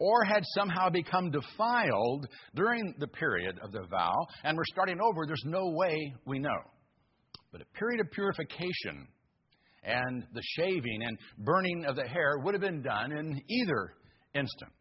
or 0.00 0.24
had 0.24 0.42
somehow 0.56 0.90
become 0.90 1.30
defiled 1.30 2.26
during 2.56 2.94
the 2.98 3.06
period 3.06 3.60
of 3.62 3.70
their 3.70 3.86
vow 3.86 4.14
and 4.42 4.56
were 4.56 4.64
starting 4.72 4.98
over, 5.00 5.26
there's 5.26 5.44
no 5.44 5.68
way 5.68 6.12
we 6.24 6.40
know. 6.40 6.58
But 7.52 7.62
a 7.62 7.78
period 7.78 8.00
of 8.00 8.10
purification 8.10 9.06
and 9.82 10.24
the 10.32 10.42
shaving 10.56 11.02
and 11.02 11.18
burning 11.38 11.84
of 11.86 11.96
the 11.96 12.06
hair 12.06 12.38
would 12.38 12.54
have 12.54 12.60
been 12.60 12.82
done 12.82 13.12
in 13.12 13.40
either 13.48 13.94
instance. 14.34 14.72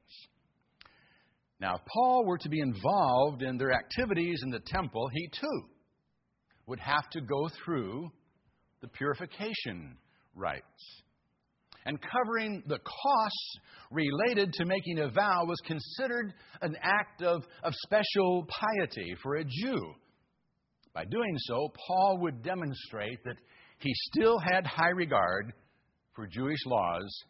Now, 1.60 1.76
if 1.76 1.82
Paul 1.92 2.26
were 2.26 2.38
to 2.38 2.50
be 2.50 2.60
involved 2.60 3.42
in 3.42 3.58
their 3.58 3.74
activities 3.74 4.42
in 4.44 4.52
the 4.52 4.62
temple, 4.66 5.10
he 5.14 5.28
too 5.40 5.64
would 6.68 6.80
have 6.80 7.10
to 7.12 7.22
go 7.22 7.50
through 7.64 8.12
the 8.82 8.88
purification 8.88 9.98
rites. 10.36 11.02
And 11.86 11.98
covering 12.02 12.64
the 12.68 12.80
costs 12.80 13.58
related 13.90 14.52
to 14.54 14.66
making 14.66 15.00
a 15.00 15.10
vow 15.10 15.46
was 15.46 15.60
considered 15.66 16.34
an 16.62 16.76
act 16.82 17.24
of, 17.24 17.44
of 17.64 17.74
special 17.86 18.46
piety 18.50 19.16
for 19.24 19.36
a 19.36 19.46
Jew. 19.46 19.94
By 20.94 21.06
doing 21.06 21.36
so, 21.38 21.72
Paul 21.88 22.18
would 22.22 22.44
demonstrate 22.44 23.24
that 23.24 23.38
he 23.80 23.92
still 24.12 24.40
had 24.40 24.66
high 24.66 24.90
regard 24.90 25.54
for 26.16 26.28
Jewish 26.28 26.66
laws 26.66 27.24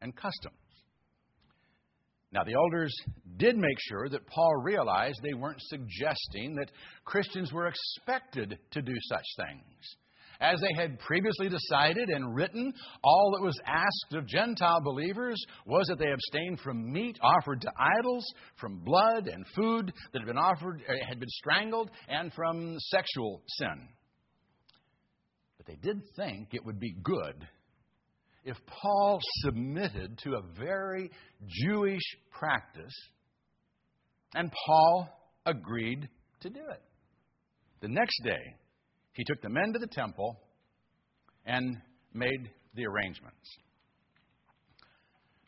and 0.00 0.14
customs. 0.14 0.56
Now, 2.32 2.42
the 2.42 2.54
elders 2.54 2.92
did 3.36 3.56
make 3.56 3.78
sure 3.78 4.08
that 4.08 4.26
Paul 4.26 4.62
realized 4.62 5.20
they 5.22 5.34
weren't 5.34 5.60
suggesting 5.60 6.56
that 6.56 6.72
Christians 7.04 7.52
were 7.52 7.68
expected 7.68 8.58
to 8.72 8.82
do 8.82 8.94
such 9.08 9.24
things. 9.36 9.96
As 10.40 10.60
they 10.60 10.82
had 10.82 10.98
previously 10.98 11.48
decided 11.48 12.08
and 12.08 12.34
written, 12.34 12.72
all 13.04 13.30
that 13.36 13.44
was 13.44 13.58
asked 13.66 14.14
of 14.14 14.26
Gentile 14.26 14.80
believers 14.82 15.40
was 15.64 15.86
that 15.86 16.00
they 16.00 16.10
abstain 16.10 16.56
from 16.56 16.92
meat 16.92 17.16
offered 17.22 17.60
to 17.60 17.72
idols, 17.78 18.24
from 18.56 18.80
blood 18.80 19.28
and 19.28 19.46
food 19.54 19.92
that 20.12 20.18
had 20.18 20.26
been 20.26 20.36
offered 20.36 20.82
uh, 20.88 20.92
had 21.08 21.20
been 21.20 21.28
strangled, 21.28 21.90
and 22.08 22.32
from 22.32 22.76
sexual 22.80 23.42
sin. 23.46 23.88
But 25.64 25.72
they 25.72 25.88
did 25.88 26.02
think 26.16 26.48
it 26.52 26.64
would 26.64 26.80
be 26.80 26.94
good 27.02 27.46
if 28.44 28.56
Paul 28.66 29.18
submitted 29.42 30.18
to 30.24 30.34
a 30.34 30.42
very 30.58 31.10
Jewish 31.46 32.02
practice 32.30 32.94
and 34.34 34.52
Paul 34.66 35.08
agreed 35.46 36.08
to 36.40 36.50
do 36.50 36.60
it. 36.70 36.82
The 37.80 37.88
next 37.88 38.20
day, 38.24 38.56
he 39.12 39.24
took 39.24 39.40
the 39.42 39.48
men 39.48 39.72
to 39.72 39.78
the 39.78 39.86
temple 39.86 40.38
and 41.46 41.76
made 42.12 42.50
the 42.74 42.86
arrangements. 42.86 43.58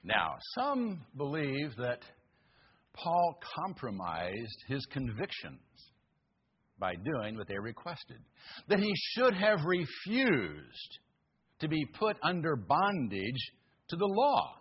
Now, 0.04 0.36
some 0.54 1.04
believe 1.16 1.74
that 1.78 2.00
Paul 2.94 3.38
compromised 3.56 4.64
his 4.68 4.86
convictions 4.92 5.60
by 6.78 6.94
doing 6.94 7.36
what 7.36 7.48
they 7.48 7.58
requested, 7.58 8.18
that 8.68 8.78
he 8.78 8.92
should 8.94 9.34
have 9.34 9.64
refused 9.64 10.98
to 11.60 11.68
be 11.68 11.86
put 11.98 12.16
under 12.22 12.56
bondage 12.56 13.52
to 13.88 13.96
the 13.96 14.06
law. 14.06 14.54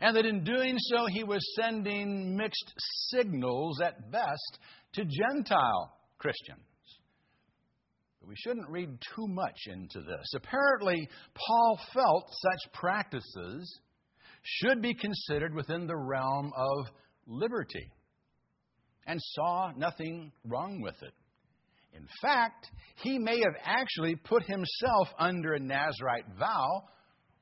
And 0.00 0.16
that 0.16 0.26
in 0.26 0.44
doing 0.44 0.76
so, 0.78 1.06
he 1.06 1.24
was 1.24 1.54
sending 1.54 2.36
mixed 2.36 2.72
signals 3.10 3.80
at 3.80 4.10
best 4.10 4.58
to 4.94 5.04
Gentile 5.04 5.96
Christians. 6.18 6.60
But 8.20 8.28
we 8.28 8.34
shouldn't 8.36 8.68
read 8.68 8.90
too 9.14 9.26
much 9.28 9.58
into 9.66 10.00
this. 10.00 10.32
Apparently, 10.34 11.08
Paul 11.34 11.80
felt 11.94 12.30
such 12.42 12.72
practices 12.72 13.80
should 14.42 14.82
be 14.82 14.94
considered 14.94 15.54
within 15.54 15.86
the 15.86 15.96
realm 15.96 16.52
of 16.56 16.86
liberty 17.26 17.90
and 19.06 19.20
saw 19.22 19.70
nothing 19.76 20.32
wrong 20.44 20.80
with 20.80 21.00
it. 21.02 21.12
In 21.94 22.06
fact, 22.20 22.70
he 23.02 23.18
may 23.18 23.38
have 23.38 23.54
actually 23.64 24.16
put 24.16 24.42
himself 24.42 25.08
under 25.18 25.54
a 25.54 25.60
Nazarite 25.60 26.26
vow 26.38 26.82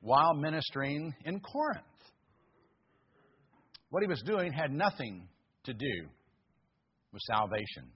while 0.01 0.33
ministering 0.35 1.13
in 1.25 1.39
Corinth. 1.39 1.83
What 3.89 4.01
he 4.01 4.07
was 4.07 4.21
doing 4.25 4.53
had 4.53 4.71
nothing 4.71 5.27
to 5.65 5.73
do 5.73 6.07
with 7.11 7.21
salvation. 7.23 7.91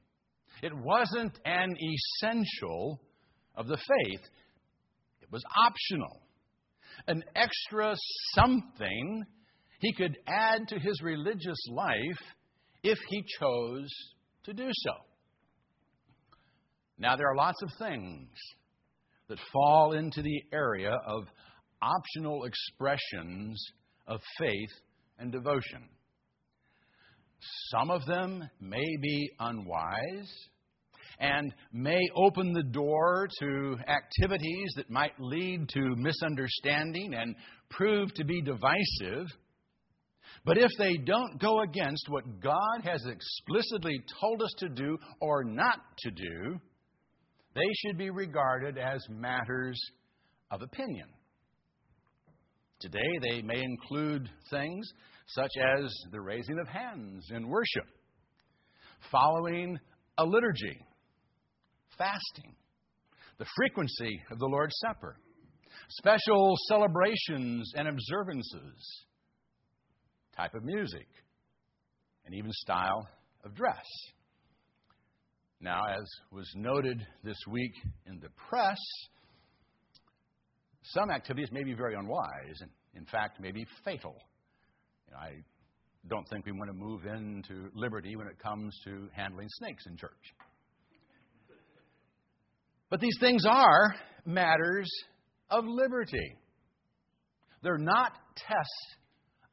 It 0.61 0.73
wasn't 0.75 1.37
an 1.45 1.75
essential 2.21 2.99
of 3.55 3.67
the 3.67 3.77
faith, 3.77 4.21
it 5.21 5.31
was 5.31 5.43
optional. 5.65 6.21
An 7.07 7.23
extra 7.35 7.95
something 8.33 9.23
he 9.79 9.93
could 9.93 10.17
add 10.27 10.67
to 10.67 10.79
his 10.79 11.01
religious 11.01 11.59
life 11.71 12.19
if 12.83 12.97
he 13.09 13.23
chose 13.39 13.89
to 14.43 14.53
do 14.53 14.69
so. 14.71 14.91
Now, 16.97 17.15
there 17.15 17.29
are 17.29 17.35
lots 17.35 17.61
of 17.63 17.69
things 17.79 18.29
that 19.29 19.39
fall 19.53 19.93
into 19.93 20.21
the 20.21 20.43
area 20.51 20.91
of 21.05 21.23
optional 21.81 22.43
expressions 22.43 23.63
of 24.07 24.19
faith 24.37 24.71
and 25.17 25.31
devotion. 25.31 25.87
Some 27.71 27.89
of 27.89 28.05
them 28.05 28.49
may 28.59 28.97
be 29.01 29.31
unwise 29.39 30.29
and 31.19 31.53
may 31.71 31.99
open 32.15 32.53
the 32.53 32.63
door 32.63 33.27
to 33.39 33.77
activities 33.87 34.73
that 34.75 34.89
might 34.89 35.19
lead 35.19 35.69
to 35.69 35.95
misunderstanding 35.95 37.13
and 37.13 37.35
prove 37.69 38.13
to 38.15 38.25
be 38.25 38.41
divisive. 38.41 39.27
But 40.45 40.57
if 40.57 40.71
they 40.77 40.97
don't 40.97 41.39
go 41.39 41.61
against 41.61 42.09
what 42.09 42.39
God 42.39 42.81
has 42.83 43.05
explicitly 43.05 44.01
told 44.19 44.41
us 44.41 44.53
to 44.59 44.69
do 44.69 44.97
or 45.19 45.43
not 45.43 45.79
to 45.99 46.11
do, 46.11 46.59
they 47.55 47.61
should 47.77 47.97
be 47.97 48.09
regarded 48.09 48.77
as 48.77 49.01
matters 49.09 49.79
of 50.51 50.61
opinion. 50.61 51.07
Today, 52.79 53.19
they 53.21 53.41
may 53.41 53.61
include 53.61 54.29
things 54.49 54.89
such 55.27 55.51
as 55.61 55.93
the 56.11 56.21
raising 56.21 56.57
of 56.59 56.67
hands 56.67 57.27
in 57.31 57.47
worship, 57.47 57.85
following 59.11 59.77
a 60.17 60.23
liturgy, 60.23 60.77
fasting, 61.97 62.55
the 63.37 63.45
frequency 63.55 64.21
of 64.31 64.39
the 64.39 64.45
Lord's 64.45 64.77
Supper, 64.79 65.17
special 65.89 66.55
celebrations 66.67 67.71
and 67.75 67.87
observances, 67.87 69.05
type 70.39 70.55
of 70.55 70.63
music, 70.63 71.07
and 72.25 72.33
even 72.33 72.49
style 72.51 73.07
of 73.43 73.53
dress. 73.55 73.85
Now, 75.59 75.81
as 75.89 76.05
was 76.31 76.49
noted 76.55 77.05
this 77.23 77.37
week 77.49 77.73
in 78.05 78.19
the 78.21 78.29
press, 78.49 78.77
some 80.83 81.11
activities 81.11 81.49
may 81.51 81.63
be 81.63 81.73
very 81.73 81.95
unwise 81.95 82.61
and, 82.61 82.69
in 82.95 83.05
fact, 83.05 83.41
may 83.41 83.51
be 83.51 83.65
fatal. 83.83 84.15
You 85.07 85.13
know, 85.13 85.19
I 85.19 85.31
don't 86.07 86.25
think 86.29 86.45
we 86.45 86.53
want 86.53 86.69
to 86.69 86.73
move 86.73 87.05
into 87.05 87.69
liberty 87.75 88.15
when 88.15 88.27
it 88.27 88.39
comes 88.41 88.73
to 88.85 89.09
handling 89.13 89.47
snakes 89.57 89.83
in 89.87 89.97
church. 89.97 90.11
But 92.89 93.01
these 93.01 93.17
things 93.19 93.43
are 93.45 93.93
matters 94.25 94.89
of 95.49 95.65
liberty. 95.67 96.37
They're 97.61 97.77
not 97.77 98.13
tests 98.37 98.95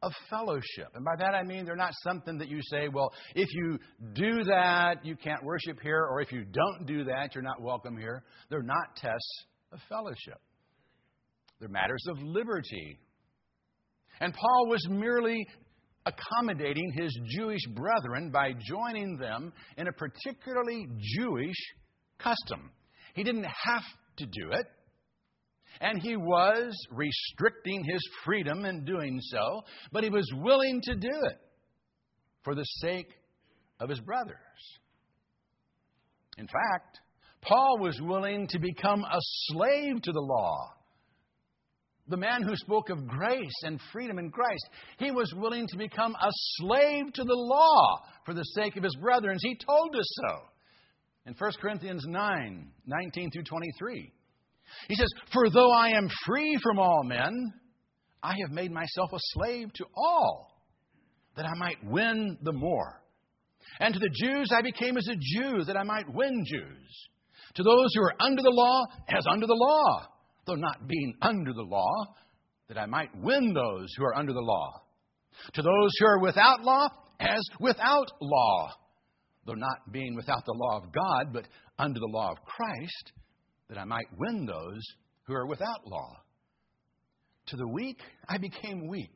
of 0.02 0.12
fellowship. 0.28 0.88
And 0.94 1.04
by 1.04 1.16
that 1.18 1.34
I 1.34 1.42
mean 1.42 1.64
they're 1.64 1.76
not 1.76 1.92
something 2.02 2.38
that 2.38 2.48
you 2.48 2.60
say, 2.70 2.88
well, 2.88 3.12
if 3.34 3.48
you 3.54 3.78
do 4.14 4.44
that, 4.44 5.04
you 5.04 5.16
can't 5.16 5.42
worship 5.42 5.78
here, 5.82 6.06
or 6.10 6.20
if 6.20 6.32
you 6.32 6.44
don't 6.44 6.86
do 6.86 7.04
that, 7.04 7.34
you're 7.34 7.42
not 7.42 7.60
welcome 7.60 7.96
here. 7.96 8.22
They're 8.50 8.62
not 8.62 8.96
tests 8.96 9.44
of 9.72 9.80
fellowship. 9.88 10.40
They're 11.60 11.68
matters 11.68 12.04
of 12.10 12.22
liberty. 12.22 12.98
And 14.20 14.32
Paul 14.32 14.68
was 14.68 14.86
merely 14.88 15.46
accommodating 16.04 16.92
his 16.92 17.18
Jewish 17.36 17.66
brethren 17.74 18.30
by 18.30 18.52
joining 18.68 19.16
them 19.16 19.52
in 19.76 19.88
a 19.88 19.92
particularly 19.92 20.86
Jewish 21.18 21.56
custom. 22.18 22.70
He 23.14 23.24
didn't 23.24 23.44
have 23.44 23.82
to 24.18 24.26
do 24.26 24.52
it, 24.52 24.66
and 25.80 26.00
he 26.00 26.16
was 26.16 26.74
restricting 26.90 27.84
his 27.84 28.00
freedom 28.24 28.64
in 28.64 28.84
doing 28.84 29.18
so, 29.20 29.62
but 29.92 30.04
he 30.04 30.10
was 30.10 30.30
willing 30.36 30.80
to 30.82 30.94
do 30.94 31.12
it 31.24 31.40
for 32.42 32.54
the 32.54 32.64
sake 32.80 33.10
of 33.80 33.88
his 33.88 34.00
brothers. 34.00 34.36
In 36.38 36.46
fact, 36.46 37.00
Paul 37.42 37.78
was 37.80 38.00
willing 38.00 38.46
to 38.48 38.58
become 38.58 39.04
a 39.04 39.18
slave 39.20 40.02
to 40.02 40.12
the 40.12 40.20
law. 40.20 40.72
The 42.08 42.16
man 42.16 42.42
who 42.42 42.54
spoke 42.56 42.88
of 42.88 43.06
grace 43.06 43.62
and 43.62 43.80
freedom 43.92 44.18
in 44.18 44.30
Christ, 44.30 44.68
he 44.98 45.10
was 45.10 45.32
willing 45.36 45.66
to 45.68 45.76
become 45.76 46.14
a 46.14 46.30
slave 46.58 47.12
to 47.14 47.24
the 47.24 47.34
law 47.34 48.00
for 48.24 48.32
the 48.32 48.44
sake 48.54 48.76
of 48.76 48.84
his 48.84 48.94
brethren. 48.96 49.38
He 49.40 49.56
told 49.56 49.96
us 49.96 50.08
so 50.28 50.38
in 51.26 51.34
1 51.36 51.52
Corinthians 51.60 52.04
9 52.06 52.68
19 52.86 53.30
through 53.30 53.42
23. 53.42 54.12
He 54.88 54.94
says, 54.94 55.08
For 55.32 55.50
though 55.50 55.72
I 55.72 55.90
am 55.90 56.08
free 56.24 56.58
from 56.62 56.78
all 56.78 57.02
men, 57.04 57.52
I 58.22 58.34
have 58.40 58.50
made 58.50 58.72
myself 58.72 59.12
a 59.12 59.18
slave 59.34 59.72
to 59.74 59.84
all, 59.96 60.50
that 61.36 61.46
I 61.46 61.54
might 61.58 61.84
win 61.84 62.38
the 62.42 62.52
more. 62.52 63.02
And 63.80 63.94
to 63.94 64.00
the 64.00 64.10
Jews 64.12 64.50
I 64.56 64.62
became 64.62 64.96
as 64.96 65.08
a 65.08 65.16
Jew, 65.16 65.64
that 65.64 65.76
I 65.76 65.82
might 65.82 66.12
win 66.12 66.44
Jews. 66.46 67.08
To 67.56 67.62
those 67.62 67.94
who 67.94 68.02
are 68.02 68.14
under 68.20 68.42
the 68.42 68.50
law, 68.50 68.84
as 69.08 69.24
under 69.30 69.46
the 69.46 69.54
law, 69.54 70.06
though 70.46 70.54
not 70.54 70.86
being 70.86 71.14
under 71.22 71.52
the 71.52 71.62
law, 71.62 71.92
that 72.68 72.78
I 72.78 72.86
might 72.86 73.10
win 73.16 73.52
those 73.54 73.88
who 73.96 74.04
are 74.04 74.16
under 74.16 74.32
the 74.32 74.40
law. 74.40 74.82
To 75.54 75.62
those 75.62 75.90
who 75.98 76.06
are 76.06 76.20
without 76.20 76.62
law, 76.62 76.88
as 77.20 77.42
without 77.60 78.10
law, 78.20 78.70
though 79.46 79.54
not 79.54 79.92
being 79.92 80.14
without 80.16 80.44
the 80.44 80.56
law 80.56 80.78
of 80.78 80.92
God, 80.92 81.32
but 81.32 81.46
under 81.78 81.98
the 81.98 82.10
law 82.10 82.32
of 82.32 82.38
Christ 82.44 83.12
that 83.68 83.78
I 83.78 83.84
might 83.84 84.06
win 84.16 84.46
those 84.46 84.82
who 85.24 85.34
are 85.34 85.46
without 85.46 85.86
law. 85.86 86.16
To 87.48 87.56
the 87.56 87.68
weak, 87.68 88.00
I 88.28 88.38
became 88.38 88.88
weak, 88.88 89.14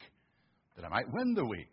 that 0.76 0.84
I 0.84 0.88
might 0.88 1.12
win 1.12 1.34
the 1.34 1.44
weak. 1.44 1.72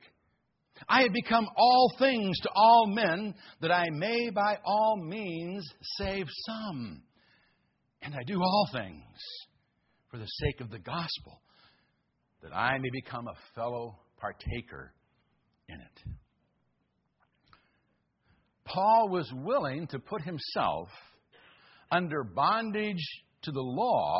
I 0.88 1.04
have 1.04 1.14
become 1.14 1.48
all 1.56 1.92
things 1.98 2.38
to 2.42 2.50
all 2.54 2.88
men, 2.88 3.34
that 3.62 3.72
I 3.72 3.86
may 3.92 4.30
by 4.30 4.58
all 4.64 4.98
means 4.98 5.68
save 5.98 6.28
some. 6.48 7.02
And 8.02 8.14
I 8.14 8.24
do 8.26 8.40
all 8.40 8.70
things 8.72 9.04
for 10.10 10.18
the 10.18 10.28
sake 10.28 10.62
of 10.62 10.70
the 10.70 10.80
gospel, 10.80 11.42
that 12.44 12.56
I 12.56 12.78
may 12.78 12.90
become 12.92 13.28
a 13.28 13.56
fellow 13.56 14.00
partaker 14.18 14.94
in 15.68 15.76
it. 15.76 16.14
Paul 18.66 19.10
was 19.10 19.32
willing 19.34 19.88
to 19.88 20.00
put 20.00 20.22
himself 20.22 20.90
under 21.92 22.24
bondage 22.24 23.06
to 23.44 23.52
the 23.52 23.62
law 23.62 24.20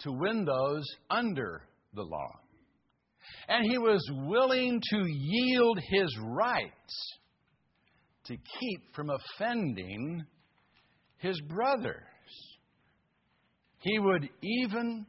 to 0.00 0.12
win 0.12 0.44
those 0.44 0.84
under 1.10 1.62
the 1.94 2.02
law. 2.02 2.40
And 3.48 3.64
he 3.70 3.78
was 3.78 4.02
willing 4.12 4.80
to 4.90 5.04
yield 5.06 5.78
his 5.90 6.16
rights 6.20 7.18
to 8.24 8.36
keep 8.36 8.94
from 8.94 9.10
offending 9.10 10.24
his 11.18 11.40
brothers. 11.42 12.02
He 13.80 13.98
would 13.98 14.28
even 14.42 15.06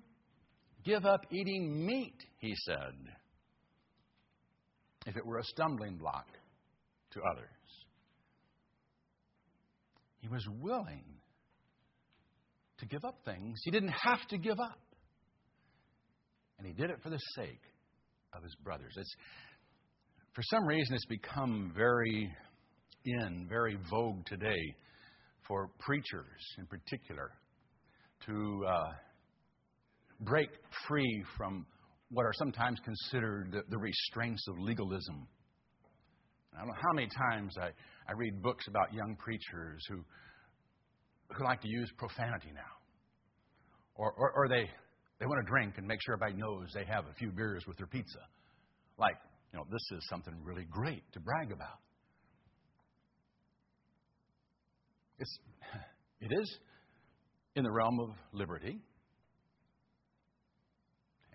give 0.85 1.05
up 1.05 1.21
eating 1.31 1.85
meat, 1.85 2.15
he 2.39 2.53
said, 2.65 2.93
if 5.05 5.17
it 5.17 5.25
were 5.25 5.39
a 5.39 5.43
stumbling 5.43 5.97
block 5.97 6.27
to 7.11 7.21
others. 7.33 7.49
He 10.19 10.27
was 10.27 10.45
willing 10.61 11.03
to 12.79 12.85
give 12.85 13.03
up 13.05 13.19
things 13.25 13.59
he 13.63 13.71
didn't 13.71 13.93
have 14.03 14.25
to 14.29 14.37
give 14.37 14.59
up. 14.59 14.79
And 16.57 16.67
he 16.67 16.73
did 16.73 16.89
it 16.89 16.97
for 17.03 17.09
the 17.09 17.19
sake 17.35 17.61
of 18.33 18.43
his 18.43 18.55
brothers. 18.63 18.93
It's, 18.97 19.15
for 20.33 20.41
some 20.43 20.65
reason, 20.67 20.95
it's 20.95 21.05
become 21.05 21.71
very 21.75 22.31
in, 23.05 23.47
very 23.49 23.77
vogue 23.89 24.25
today 24.25 24.75
for 25.47 25.69
preachers 25.79 26.41
in 26.57 26.65
particular 26.65 27.31
to 28.25 28.65
uh, 28.67 28.91
break 30.21 30.49
free 30.87 31.23
from 31.37 31.65
what 32.09 32.23
are 32.23 32.33
sometimes 32.33 32.79
considered 32.83 33.51
the, 33.51 33.61
the 33.69 33.77
restraints 33.77 34.45
of 34.47 34.59
legalism. 34.59 35.27
I 36.53 36.59
don't 36.59 36.67
know 36.67 36.73
how 36.75 36.93
many 36.93 37.07
times 37.31 37.55
I, 37.61 37.67
I 38.09 38.13
read 38.15 38.41
books 38.41 38.67
about 38.67 38.93
young 38.93 39.15
preachers 39.19 39.83
who 39.89 40.03
who 41.35 41.43
like 41.43 41.61
to 41.61 41.67
use 41.67 41.91
profanity 41.97 42.51
now. 42.53 42.61
Or, 43.95 44.11
or, 44.11 44.31
or 44.31 44.47
they, 44.47 44.69
they 45.19 45.25
want 45.25 45.45
to 45.45 45.49
drink 45.49 45.75
and 45.77 45.87
make 45.87 45.99
sure 46.05 46.15
everybody 46.15 46.39
knows 46.39 46.71
they 46.73 46.85
have 46.85 47.05
a 47.05 47.13
few 47.13 47.31
beers 47.31 47.65
with 47.67 47.77
their 47.77 47.87
pizza. 47.87 48.19
Like, 48.97 49.15
you 49.51 49.59
know, 49.59 49.65
this 49.71 49.81
is 49.97 50.07
something 50.09 50.33
really 50.43 50.65
great 50.69 51.03
to 51.13 51.19
brag 51.19 51.51
about. 51.51 51.79
It's, 55.19 55.39
it 56.21 56.31
is 56.31 56.59
in 57.55 57.63
the 57.63 57.71
realm 57.71 57.99
of 57.99 58.09
liberty. 58.33 58.79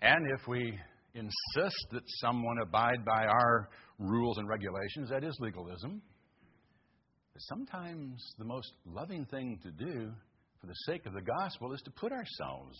And 0.01 0.25
if 0.39 0.47
we 0.47 0.77
insist 1.13 1.85
that 1.91 2.03
someone 2.21 2.57
abide 2.61 3.05
by 3.05 3.25
our 3.25 3.69
rules 3.99 4.37
and 4.37 4.47
regulations, 4.47 5.09
that 5.09 5.23
is 5.23 5.35
legalism. 5.39 6.01
Sometimes 7.37 8.23
the 8.37 8.45
most 8.45 8.71
loving 8.85 9.25
thing 9.25 9.59
to 9.63 9.71
do 9.71 10.11
for 10.61 10.67
the 10.67 10.75
sake 10.85 11.05
of 11.05 11.13
the 11.13 11.21
gospel 11.21 11.73
is 11.73 11.81
to 11.81 11.91
put 11.91 12.11
ourselves 12.11 12.77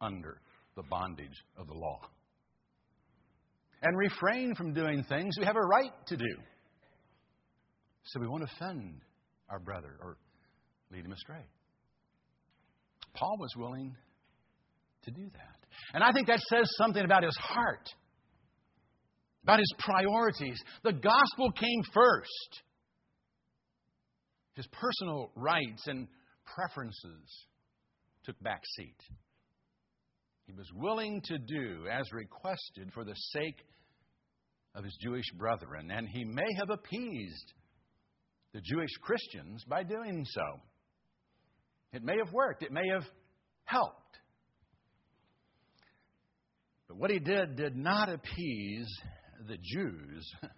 under 0.00 0.40
the 0.76 0.82
bondage 0.82 1.42
of 1.56 1.66
the 1.66 1.74
law 1.74 2.00
and 3.82 3.96
refrain 3.98 4.54
from 4.54 4.72
doing 4.72 5.04
things 5.04 5.34
we 5.38 5.44
have 5.44 5.56
a 5.56 5.60
right 5.60 5.92
to 6.06 6.16
do. 6.16 6.36
So 8.04 8.20
we 8.20 8.26
won't 8.26 8.42
offend 8.42 9.00
our 9.50 9.58
brother 9.58 9.96
or 10.00 10.16
lead 10.90 11.04
him 11.04 11.12
astray. 11.12 11.44
Paul 13.14 13.36
was 13.38 13.54
willing 13.56 13.94
to 15.04 15.10
do 15.10 15.22
that. 15.22 15.56
And 15.92 16.02
I 16.02 16.12
think 16.12 16.26
that 16.28 16.40
says 16.40 16.68
something 16.76 17.04
about 17.04 17.24
his 17.24 17.36
heart, 17.36 17.88
about 19.42 19.58
his 19.58 19.72
priorities. 19.78 20.58
The 20.82 20.92
gospel 20.92 21.52
came 21.52 21.82
first 21.92 22.62
his 24.54 24.66
personal 24.68 25.30
rights 25.34 25.86
and 25.86 26.08
preferences 26.54 27.46
took 28.24 28.40
back 28.40 28.62
seat. 28.76 29.00
He 30.46 30.52
was 30.52 30.68
willing 30.74 31.22
to 31.22 31.38
do 31.38 31.86
as 31.90 32.04
requested 32.12 32.92
for 32.92 33.04
the 33.04 33.14
sake 33.14 33.64
of 34.74 34.84
his 34.84 34.96
Jewish 35.02 35.30
brethren, 35.36 35.90
and 35.90 36.08
he 36.08 36.24
may 36.24 36.48
have 36.58 36.70
appeased 36.70 37.52
the 38.52 38.60
Jewish 38.60 38.90
Christians 39.00 39.64
by 39.68 39.82
doing 39.82 40.24
so. 40.28 40.60
It 41.92 42.02
may 42.02 42.16
have 42.22 42.32
worked, 42.32 42.62
it 42.62 42.72
may 42.72 42.88
have 42.92 43.04
helped. 43.64 44.18
But 46.88 46.98
what 46.98 47.10
he 47.10 47.18
did 47.18 47.56
did 47.56 47.76
not 47.76 48.08
appease 48.08 48.88
the 49.48 49.56
Jews 49.56 50.30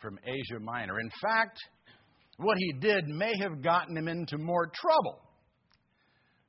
from 0.00 0.18
Asia 0.24 0.60
Minor. 0.60 1.00
In 1.00 1.10
fact, 1.22 1.58
what 2.38 2.56
he 2.58 2.72
did 2.72 3.06
may 3.06 3.32
have 3.40 3.62
gotten 3.62 3.96
him 3.96 4.08
into 4.08 4.38
more 4.38 4.70
trouble. 4.74 5.20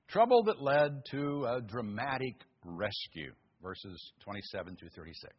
Trouble 0.08 0.44
that 0.46 0.62
led 0.62 1.02
to 1.12 1.46
a 1.46 1.62
dramatic 1.62 2.36
rescue. 2.64 3.32
Verses 3.62 4.12
27 4.24 4.76
through 4.78 4.90
36. 4.96 5.34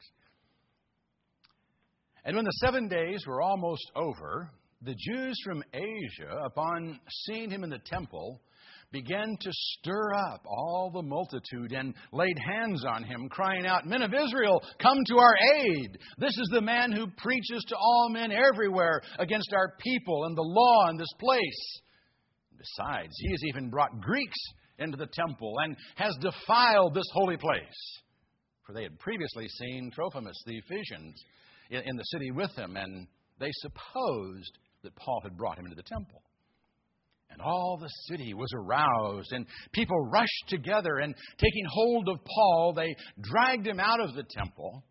And 2.25 2.35
when 2.35 2.45
the 2.45 2.59
seven 2.61 2.89
days 2.89 3.25
were 3.27 3.41
almost 3.41 3.91
over, 3.95 4.51
the 4.83 4.97
Jews 4.99 5.37
from 5.45 5.63
Asia, 5.73 6.37
upon 6.45 6.99
seeing 7.09 7.51
him 7.51 7.63
in 7.63 7.71
the 7.71 7.79
temple, 7.79 8.41
began 8.92 9.37
to 9.40 9.51
stir 9.53 10.14
up 10.14 10.42
all 10.46 10.90
the 10.92 11.03
multitude 11.03 11.72
and 11.72 11.94
laid 12.12 12.38
hands 12.38 12.85
on 12.85 13.05
him, 13.05 13.29
crying 13.29 13.66
out, 13.66 13.87
Men 13.87 14.03
of 14.03 14.14
Israel, 14.14 14.62
come 14.81 14.99
to 15.07 15.18
our 15.18 15.37
aid. 15.59 15.99
This 16.18 16.37
is 16.38 16.49
the 16.53 16.61
man 16.61 16.92
who 16.92 17.07
preaches 17.18 17.64
to 17.68 17.77
all 17.77 18.09
men 18.11 18.33
everywhere 18.33 19.03
against 19.18 19.53
our 19.53 19.75
people 19.79 20.25
and 20.25 20.37
the 20.37 20.42
law 20.42 20.88
in 20.88 20.96
this 20.96 21.12
place. 21.18 21.81
Besides, 22.57 23.14
he 23.18 23.31
has 23.31 23.40
even 23.49 23.70
brought 23.70 24.01
Greeks 24.01 24.38
into 24.79 24.96
the 24.96 25.09
temple 25.12 25.55
and 25.62 25.77
has 25.96 26.16
defiled 26.20 26.94
this 26.94 27.09
holy 27.12 27.37
place. 27.37 28.01
For 28.66 28.72
they 28.72 28.83
had 28.83 28.99
previously 28.99 29.46
seen 29.49 29.90
Trophimus 29.94 30.42
the 30.46 30.59
Ephesians 30.59 31.22
in 31.70 31.96
the 31.96 32.03
city 32.05 32.31
with 32.31 32.55
him, 32.57 32.77
and 32.77 33.07
they 33.38 33.51
supposed 33.53 34.59
that 34.83 34.96
Paul 34.96 35.20
had 35.22 35.37
brought 35.37 35.59
him 35.59 35.66
into 35.66 35.77
the 35.77 35.83
temple. 35.83 36.22
And 37.37 37.42
all 37.42 37.77
the 37.79 37.90
city 38.09 38.33
was 38.33 38.49
aroused, 38.55 39.31
and 39.33 39.44
people 39.72 40.09
rushed 40.11 40.49
together, 40.49 41.01
and 41.03 41.14
taking 41.37 41.66
hold 41.68 42.09
of 42.09 42.16
Paul, 42.25 42.72
they 42.75 42.96
dragged 43.20 43.66
him 43.66 43.79
out 43.79 44.01
of 44.01 44.14
the 44.14 44.22
temple, 44.22 44.83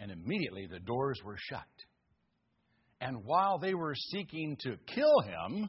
and 0.00 0.10
immediately 0.10 0.66
the 0.66 0.80
doors 0.80 1.20
were 1.22 1.36
shut. 1.50 1.60
And 3.02 3.18
while 3.26 3.58
they 3.58 3.74
were 3.74 3.94
seeking 3.94 4.56
to 4.60 4.78
kill 4.86 5.20
him, 5.20 5.68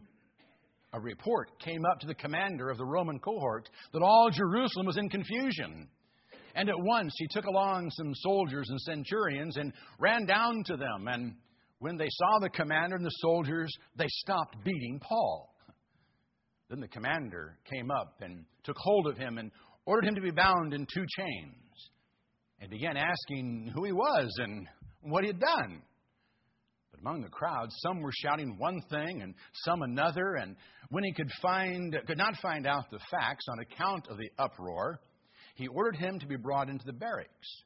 a 0.93 1.01
report 1.01 1.59
came 1.59 1.83
up 1.91 1.99
to 1.99 2.07
the 2.07 2.15
commander 2.15 2.69
of 2.69 2.77
the 2.77 2.85
Roman 2.85 3.19
cohort 3.19 3.67
that 3.91 4.01
all 4.01 4.29
Jerusalem 4.31 4.85
was 4.85 4.95
in 4.95 5.09
confusion. 5.09 5.89
And 6.55 6.69
at 6.69 6.79
once 6.79 7.13
he 7.17 7.27
took 7.31 7.47
along 7.47 7.89
some 7.89 8.13
soldiers 8.15 8.69
and 8.69 8.79
centurions 8.79 9.57
and 9.57 9.73
ran 9.99 10.25
down 10.25 10.63
to 10.67 10.77
them. 10.77 11.07
And 11.07 11.35
when 11.79 11.97
they 11.97 12.07
saw 12.09 12.39
the 12.39 12.49
commander 12.49 12.95
and 12.95 13.05
the 13.05 13.09
soldiers, 13.09 13.75
they 13.97 14.07
stopped 14.07 14.63
beating 14.63 15.01
Paul. 15.01 15.52
Then 16.69 16.79
the 16.79 16.87
commander 16.87 17.57
came 17.71 17.91
up 17.91 18.15
and 18.21 18.45
took 18.63 18.77
hold 18.77 19.07
of 19.07 19.17
him 19.17 19.37
and 19.37 19.51
ordered 19.85 20.07
him 20.07 20.15
to 20.15 20.21
be 20.21 20.31
bound 20.31 20.73
in 20.73 20.85
two 20.85 21.05
chains 21.17 21.91
and 22.59 22.69
began 22.69 22.97
asking 22.97 23.71
who 23.75 23.83
he 23.83 23.91
was 23.91 24.33
and 24.37 24.67
what 25.01 25.23
he 25.23 25.27
had 25.27 25.39
done. 25.39 25.81
But 26.91 27.01
among 27.01 27.21
the 27.21 27.29
crowd, 27.29 27.69
some 27.85 28.01
were 28.01 28.13
shouting 28.23 28.55
one 28.57 28.81
thing 28.89 29.21
and 29.21 29.35
some 29.65 29.81
another, 29.81 30.35
and 30.35 30.55
when 30.89 31.03
he 31.03 31.11
could 31.11 31.29
find 31.41 31.95
could 32.07 32.17
not 32.17 32.37
find 32.41 32.65
out 32.65 32.89
the 32.89 32.99
facts 33.11 33.45
on 33.49 33.59
account 33.59 34.07
of 34.09 34.17
the 34.17 34.29
uproar, 34.37 35.01
he 35.55 35.67
ordered 35.67 35.97
him 35.97 36.19
to 36.19 36.27
be 36.27 36.37
brought 36.37 36.69
into 36.69 36.85
the 36.85 36.93
barracks. 36.93 37.63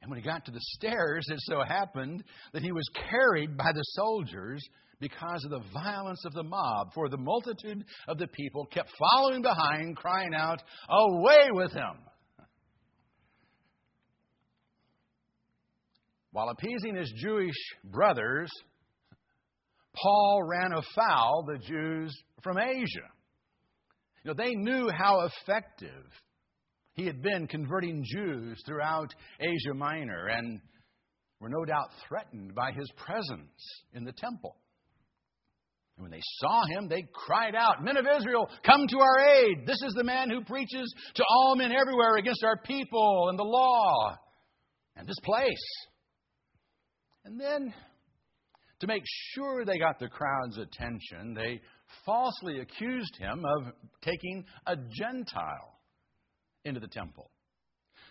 And 0.00 0.10
when 0.10 0.20
he 0.20 0.26
got 0.26 0.44
to 0.44 0.52
the 0.52 0.60
stairs, 0.60 1.26
it 1.28 1.38
so 1.40 1.62
happened 1.66 2.22
that 2.52 2.62
he 2.62 2.72
was 2.72 2.88
carried 3.10 3.56
by 3.56 3.72
the 3.74 3.82
soldiers 3.82 4.62
because 5.00 5.44
of 5.44 5.50
the 5.50 5.64
violence 5.72 6.24
of 6.24 6.32
the 6.32 6.42
mob. 6.42 6.92
For 6.94 7.08
the 7.08 7.16
multitude 7.16 7.84
of 8.08 8.18
the 8.18 8.28
people 8.28 8.66
kept 8.66 8.90
following 8.98 9.42
behind, 9.42 9.96
crying 9.96 10.34
out, 10.34 10.62
Away 10.88 11.48
with 11.52 11.72
him! 11.72 11.98
While 16.32 16.50
appeasing 16.50 16.96
his 16.96 17.12
Jewish 17.16 17.56
brothers, 17.84 18.50
Paul 19.94 20.42
ran 20.46 20.72
afoul 20.72 21.46
the 21.46 21.58
Jews 21.58 22.14
from 22.42 22.58
Asia. 22.58 23.08
You 24.22 24.30
know, 24.30 24.34
they 24.34 24.54
knew 24.54 24.90
how 24.90 25.20
effective 25.20 26.04
he 26.92 27.06
had 27.06 27.22
been 27.22 27.46
converting 27.46 28.04
Jews 28.04 28.60
throughout 28.66 29.14
Asia 29.40 29.74
Minor 29.74 30.26
and 30.26 30.60
were 31.40 31.48
no 31.48 31.64
doubt 31.64 31.88
threatened 32.08 32.54
by 32.54 32.72
his 32.72 32.90
presence 32.96 33.84
in 33.94 34.04
the 34.04 34.12
temple. 34.12 34.56
And 35.96 36.04
when 36.04 36.10
they 36.10 36.22
saw 36.38 36.66
him, 36.66 36.88
they 36.88 37.06
cried 37.12 37.54
out, 37.54 37.82
Men 37.82 37.96
of 37.96 38.06
Israel, 38.06 38.50
come 38.64 38.86
to 38.86 38.98
our 38.98 39.20
aid. 39.20 39.66
This 39.66 39.80
is 39.82 39.94
the 39.94 40.04
man 40.04 40.28
who 40.28 40.44
preaches 40.44 40.94
to 41.14 41.24
all 41.28 41.56
men 41.56 41.72
everywhere 41.72 42.16
against 42.16 42.44
our 42.44 42.58
people 42.58 43.28
and 43.30 43.38
the 43.38 43.44
law 43.44 44.16
and 44.96 45.08
this 45.08 45.18
place. 45.24 45.86
And 47.24 47.40
then, 47.40 47.72
to 48.80 48.86
make 48.86 49.02
sure 49.32 49.64
they 49.64 49.78
got 49.78 49.98
the 49.98 50.08
crowd's 50.08 50.58
attention, 50.58 51.34
they 51.34 51.60
falsely 52.04 52.60
accused 52.60 53.16
him 53.18 53.42
of 53.58 53.72
taking 54.02 54.44
a 54.66 54.76
Gentile 54.76 55.80
into 56.64 56.80
the 56.80 56.88
temple. 56.88 57.30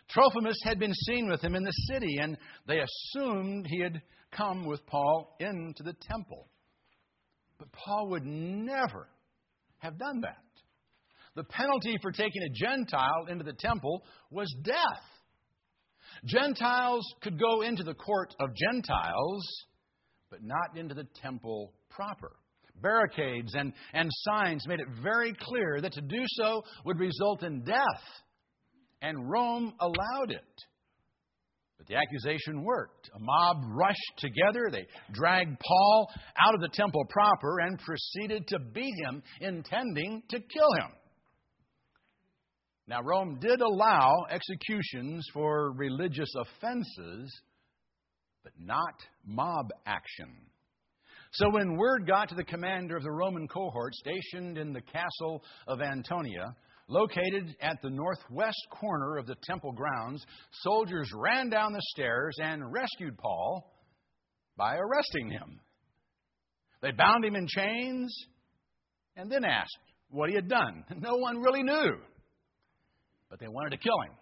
Trophimus 0.09 0.57
had 0.63 0.79
been 0.79 0.93
seen 0.93 1.29
with 1.29 1.41
him 1.41 1.55
in 1.55 1.63
the 1.63 1.71
city, 1.93 2.17
and 2.19 2.37
they 2.67 2.79
assumed 2.79 3.67
he 3.67 3.81
had 3.81 4.01
come 4.31 4.65
with 4.65 4.85
Paul 4.85 5.35
into 5.39 5.83
the 5.83 5.95
temple. 6.09 6.47
But 7.57 7.71
Paul 7.71 8.09
would 8.09 8.25
never 8.25 9.07
have 9.79 9.97
done 9.97 10.21
that. 10.21 10.37
The 11.35 11.43
penalty 11.43 11.97
for 12.01 12.11
taking 12.11 12.43
a 12.43 12.53
Gentile 12.53 13.25
into 13.29 13.43
the 13.43 13.53
temple 13.53 14.03
was 14.31 14.53
death. 14.63 15.03
Gentiles 16.25 17.05
could 17.21 17.39
go 17.39 17.61
into 17.61 17.83
the 17.83 17.93
court 17.93 18.33
of 18.39 18.49
Gentiles, 18.55 19.45
but 20.29 20.41
not 20.41 20.77
into 20.77 20.95
the 20.95 21.07
temple 21.21 21.73
proper. 21.89 22.31
Barricades 22.81 23.53
and, 23.53 23.73
and 23.93 24.09
signs 24.23 24.67
made 24.67 24.79
it 24.79 24.87
very 25.01 25.33
clear 25.33 25.81
that 25.81 25.93
to 25.93 26.01
do 26.01 26.23
so 26.27 26.63
would 26.85 26.99
result 26.99 27.43
in 27.43 27.63
death 27.63 28.03
and 29.01 29.29
Rome 29.29 29.73
allowed 29.79 30.31
it. 30.31 30.63
But 31.77 31.87
the 31.87 31.95
accusation 31.95 32.63
worked. 32.63 33.09
A 33.13 33.19
mob 33.19 33.57
rushed 33.67 34.17
together. 34.17 34.69
They 34.71 34.87
dragged 35.11 35.59
Paul 35.59 36.09
out 36.39 36.55
of 36.55 36.61
the 36.61 36.69
temple 36.69 37.03
proper 37.09 37.59
and 37.59 37.79
proceeded 37.79 38.47
to 38.47 38.59
beat 38.59 38.93
him, 39.03 39.21
intending 39.41 40.23
to 40.29 40.39
kill 40.39 40.73
him. 40.79 40.91
Now, 42.87 43.01
Rome 43.01 43.39
did 43.41 43.61
allow 43.61 44.25
executions 44.29 45.27
for 45.33 45.71
religious 45.73 46.31
offenses, 46.37 47.41
but 48.43 48.53
not 48.59 48.93
mob 49.25 49.71
action. 49.87 50.29
So, 51.33 51.49
when 51.49 51.77
word 51.77 52.07
got 52.07 52.29
to 52.29 52.35
the 52.35 52.43
commander 52.43 52.95
of 52.95 53.03
the 53.03 53.11
Roman 53.11 53.47
cohort 53.47 53.93
stationed 53.95 54.57
in 54.57 54.71
the 54.71 54.81
castle 54.81 55.43
of 55.67 55.81
Antonia 55.81 56.55
located 56.87 57.55
at 57.61 57.81
the 57.81 57.89
northwest 57.89 58.67
corner 58.69 59.17
of 59.17 59.25
the 59.25 59.35
temple 59.43 59.71
grounds, 59.71 60.23
soldiers 60.61 61.09
ran 61.13 61.49
down 61.49 61.73
the 61.73 61.81
stairs 61.93 62.35
and 62.41 62.71
rescued 62.71 63.17
Paul 63.17 63.73
by 64.57 64.77
arresting 64.77 65.31
him. 65.31 65.59
They 66.81 66.91
bound 66.91 67.25
him 67.25 67.35
in 67.35 67.47
chains 67.47 68.15
and 69.15 69.31
then 69.31 69.43
asked 69.43 69.77
what 70.09 70.29
he 70.29 70.35
had 70.35 70.47
done. 70.47 70.83
No 70.99 71.15
one 71.15 71.41
really 71.41 71.63
knew, 71.63 71.97
but 73.29 73.39
they 73.39 73.47
wanted 73.47 73.71
to 73.71 73.77
kill 73.77 73.99
him. 74.05 74.13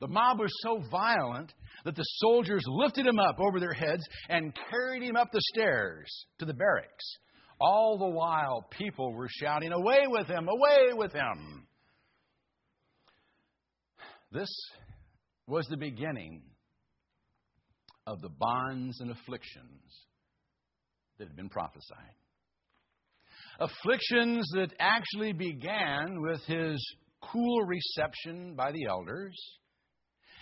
The 0.00 0.08
mob 0.08 0.38
was 0.38 0.52
so 0.62 0.80
violent 0.90 1.52
that 1.84 1.96
the 1.96 2.04
soldiers 2.18 2.62
lifted 2.68 3.06
him 3.06 3.18
up 3.18 3.36
over 3.40 3.58
their 3.58 3.72
heads 3.72 4.02
and 4.28 4.56
carried 4.70 5.02
him 5.02 5.16
up 5.16 5.32
the 5.32 5.40
stairs 5.54 6.08
to 6.38 6.44
the 6.44 6.54
barracks. 6.54 7.16
All 7.60 7.98
the 7.98 8.06
while, 8.06 8.66
people 8.70 9.12
were 9.12 9.28
shouting, 9.28 9.72
Away 9.72 10.04
with 10.06 10.28
him! 10.28 10.48
Away 10.48 10.92
with 10.92 11.12
him! 11.12 11.66
This 14.30 14.48
was 15.46 15.66
the 15.66 15.76
beginning 15.76 16.42
of 18.06 18.20
the 18.20 18.28
bonds 18.28 19.00
and 19.00 19.10
afflictions 19.10 20.06
that 21.18 21.28
had 21.28 21.36
been 21.36 21.48
prophesied. 21.48 22.14
Afflictions 23.58 24.48
that 24.54 24.72
actually 24.78 25.32
began 25.32 26.20
with 26.20 26.40
his 26.44 26.80
cool 27.20 27.62
reception 27.64 28.54
by 28.54 28.70
the 28.70 28.86
elders, 28.86 29.36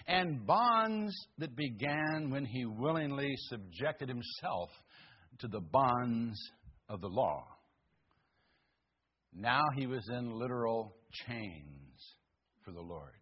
and 0.07 0.47
bonds 0.47 1.15
that 1.39 1.57
began 1.57 2.31
when 2.31 2.45
he 2.45 2.67
willingly 2.67 3.33
subjected 3.49 4.09
himself 4.09 4.69
to 5.39 5.49
the 5.49 5.61
bonds 5.61 6.39
of 6.89 7.01
the 7.01 7.09
law. 7.09 7.45
Now 9.35 9.63
he 9.77 9.87
was 9.87 10.09
in 10.09 10.39
literal 10.39 10.97
chains 11.27 12.15
for 12.65 12.73
the 12.73 12.81
Lord. 12.81 13.13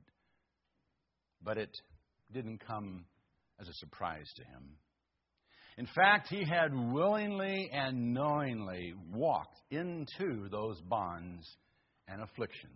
But 1.43 1.59
it 1.59 1.71
didn't 2.33 2.67
come 2.67 3.05
as 3.61 3.69
a 3.69 3.75
surprise 3.75 4.27
to 4.37 4.45
him. 4.45 4.77
In 5.77 5.87
fact, 5.87 6.29
he 6.29 6.45
had 6.45 6.73
willingly 6.73 7.69
and 7.73 8.15
knowingly 8.15 8.95
walked 9.13 9.61
into 9.71 10.49
those 10.51 10.81
bonds 10.83 11.45
and 12.07 12.23
afflictions 12.23 12.73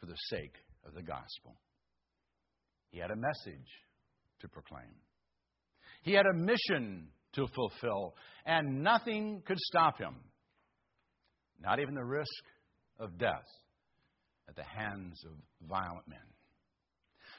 for 0.00 0.06
the 0.06 0.16
sake 0.30 0.54
of 0.86 0.94
the 0.94 1.02
gospel. 1.02 1.56
He 2.90 2.98
had 2.98 3.10
a 3.10 3.16
message 3.16 3.68
to 4.40 4.48
proclaim. 4.48 4.94
He 6.02 6.12
had 6.12 6.24
a 6.26 6.38
mission 6.38 7.08
to 7.36 7.46
fulfill, 7.54 8.14
and 8.44 8.82
nothing 8.82 9.42
could 9.46 9.58
stop 9.58 9.98
him, 9.98 10.16
not 11.60 11.78
even 11.78 11.94
the 11.94 12.04
risk 12.04 12.44
of 12.98 13.16
death 13.18 13.46
at 14.48 14.56
the 14.56 14.64
hands 14.64 15.20
of 15.24 15.32
violent 15.68 16.08
men. 16.08 16.18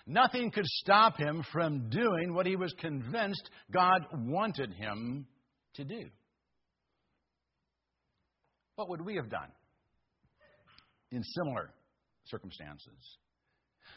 Nothing 0.06 0.52
could 0.52 0.66
stop 0.66 1.18
him 1.18 1.44
from 1.52 1.90
doing 1.90 2.34
what 2.34 2.46
he 2.46 2.56
was 2.56 2.74
convinced 2.80 3.50
God 3.72 4.06
wanted 4.14 4.72
him 4.74 5.28
to 5.76 5.84
do. 5.84 6.06
what 8.76 8.90
would 8.90 9.02
we 9.02 9.16
have 9.16 9.30
done 9.30 9.50
in 11.12 11.24
similar 11.24 11.72
circumstances? 12.26 13.18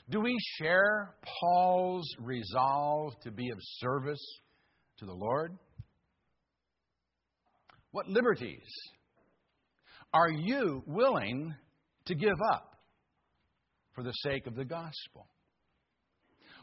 Do 0.09 0.21
we 0.21 0.37
share 0.59 1.15
Paul's 1.41 2.09
resolve 2.19 3.13
to 3.23 3.31
be 3.31 3.51
of 3.51 3.59
service 3.61 4.25
to 4.99 5.05
the 5.05 5.13
Lord? 5.13 5.57
What 7.93 8.09
liberties 8.09 8.69
are 10.13 10.31
you 10.31 10.83
willing 10.87 11.55
to 12.07 12.15
give 12.15 12.39
up 12.53 12.77
for 13.95 14.03
the 14.05 14.13
sake 14.13 14.47
of 14.47 14.55
the 14.55 14.65
gospel? 14.65 15.27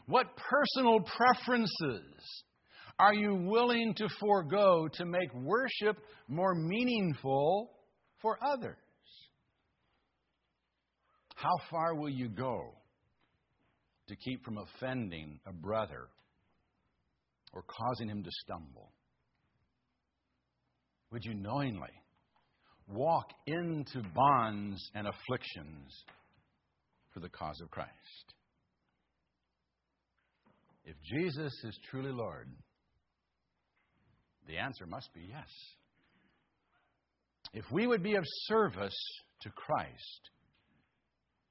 What 0.06 0.26
personal 0.36 1.00
preferences 1.00 2.44
are 2.98 3.14
you 3.14 3.34
willing 3.34 3.94
to 3.94 4.08
forego 4.18 4.88
to 4.94 5.04
make 5.04 5.32
worship 5.34 5.98
more 6.28 6.54
meaningful 6.54 7.70
for 8.22 8.38
others? 8.42 8.76
How 11.36 11.56
far 11.70 11.94
will 11.94 12.08
you 12.08 12.28
go 12.28 12.72
to 14.08 14.16
keep 14.16 14.44
from 14.44 14.58
offending 14.58 15.38
a 15.46 15.52
brother 15.52 16.08
or 17.52 17.62
causing 17.62 18.08
him 18.08 18.24
to 18.24 18.30
stumble? 18.44 18.92
Would 21.10 21.24
you 21.24 21.34
knowingly 21.34 21.88
walk 22.86 23.30
into 23.46 24.02
bonds 24.14 24.90
and 24.94 25.06
afflictions 25.06 26.04
for 27.12 27.20
the 27.20 27.28
cause 27.28 27.60
of 27.60 27.70
Christ? 27.70 27.92
If 30.84 30.96
Jesus 31.02 31.52
is 31.64 31.78
truly 31.90 32.12
Lord, 32.12 32.48
the 34.46 34.56
answer 34.56 34.86
must 34.86 35.12
be 35.14 35.28
yes. 35.28 35.48
If 37.52 37.64
we 37.70 37.86
would 37.86 38.02
be 38.02 38.14
of 38.14 38.24
service 38.46 38.96
to 39.42 39.50
Christ, 39.50 40.30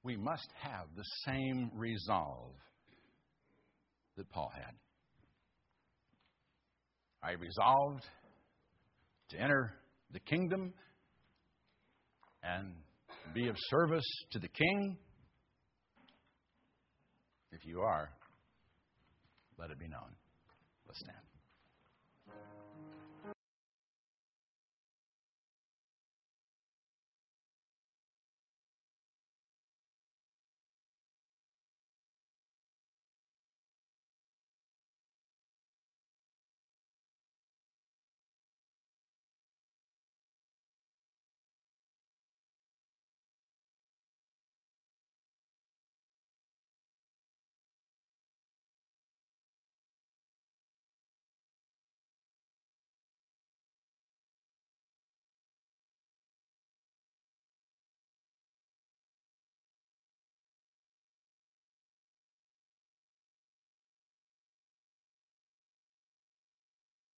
we 0.03 0.17
must 0.17 0.47
have 0.61 0.85
the 0.95 1.03
same 1.25 1.71
resolve 1.75 2.53
that 4.15 4.29
Paul 4.29 4.51
had. 4.55 4.73
I 7.23 7.33
resolved 7.33 8.05
to 9.29 9.39
enter 9.39 9.73
the 10.11 10.19
kingdom 10.19 10.73
and 12.43 12.73
be 13.33 13.47
of 13.47 13.55
service 13.69 14.05
to 14.31 14.39
the 14.39 14.47
king? 14.47 14.97
If 17.51 17.65
you 17.65 17.81
are, 17.81 18.09
let 19.57 19.71
it 19.71 19.79
be 19.79 19.87
known. 19.87 20.15
Let's 20.87 20.99
stand. 20.99 21.17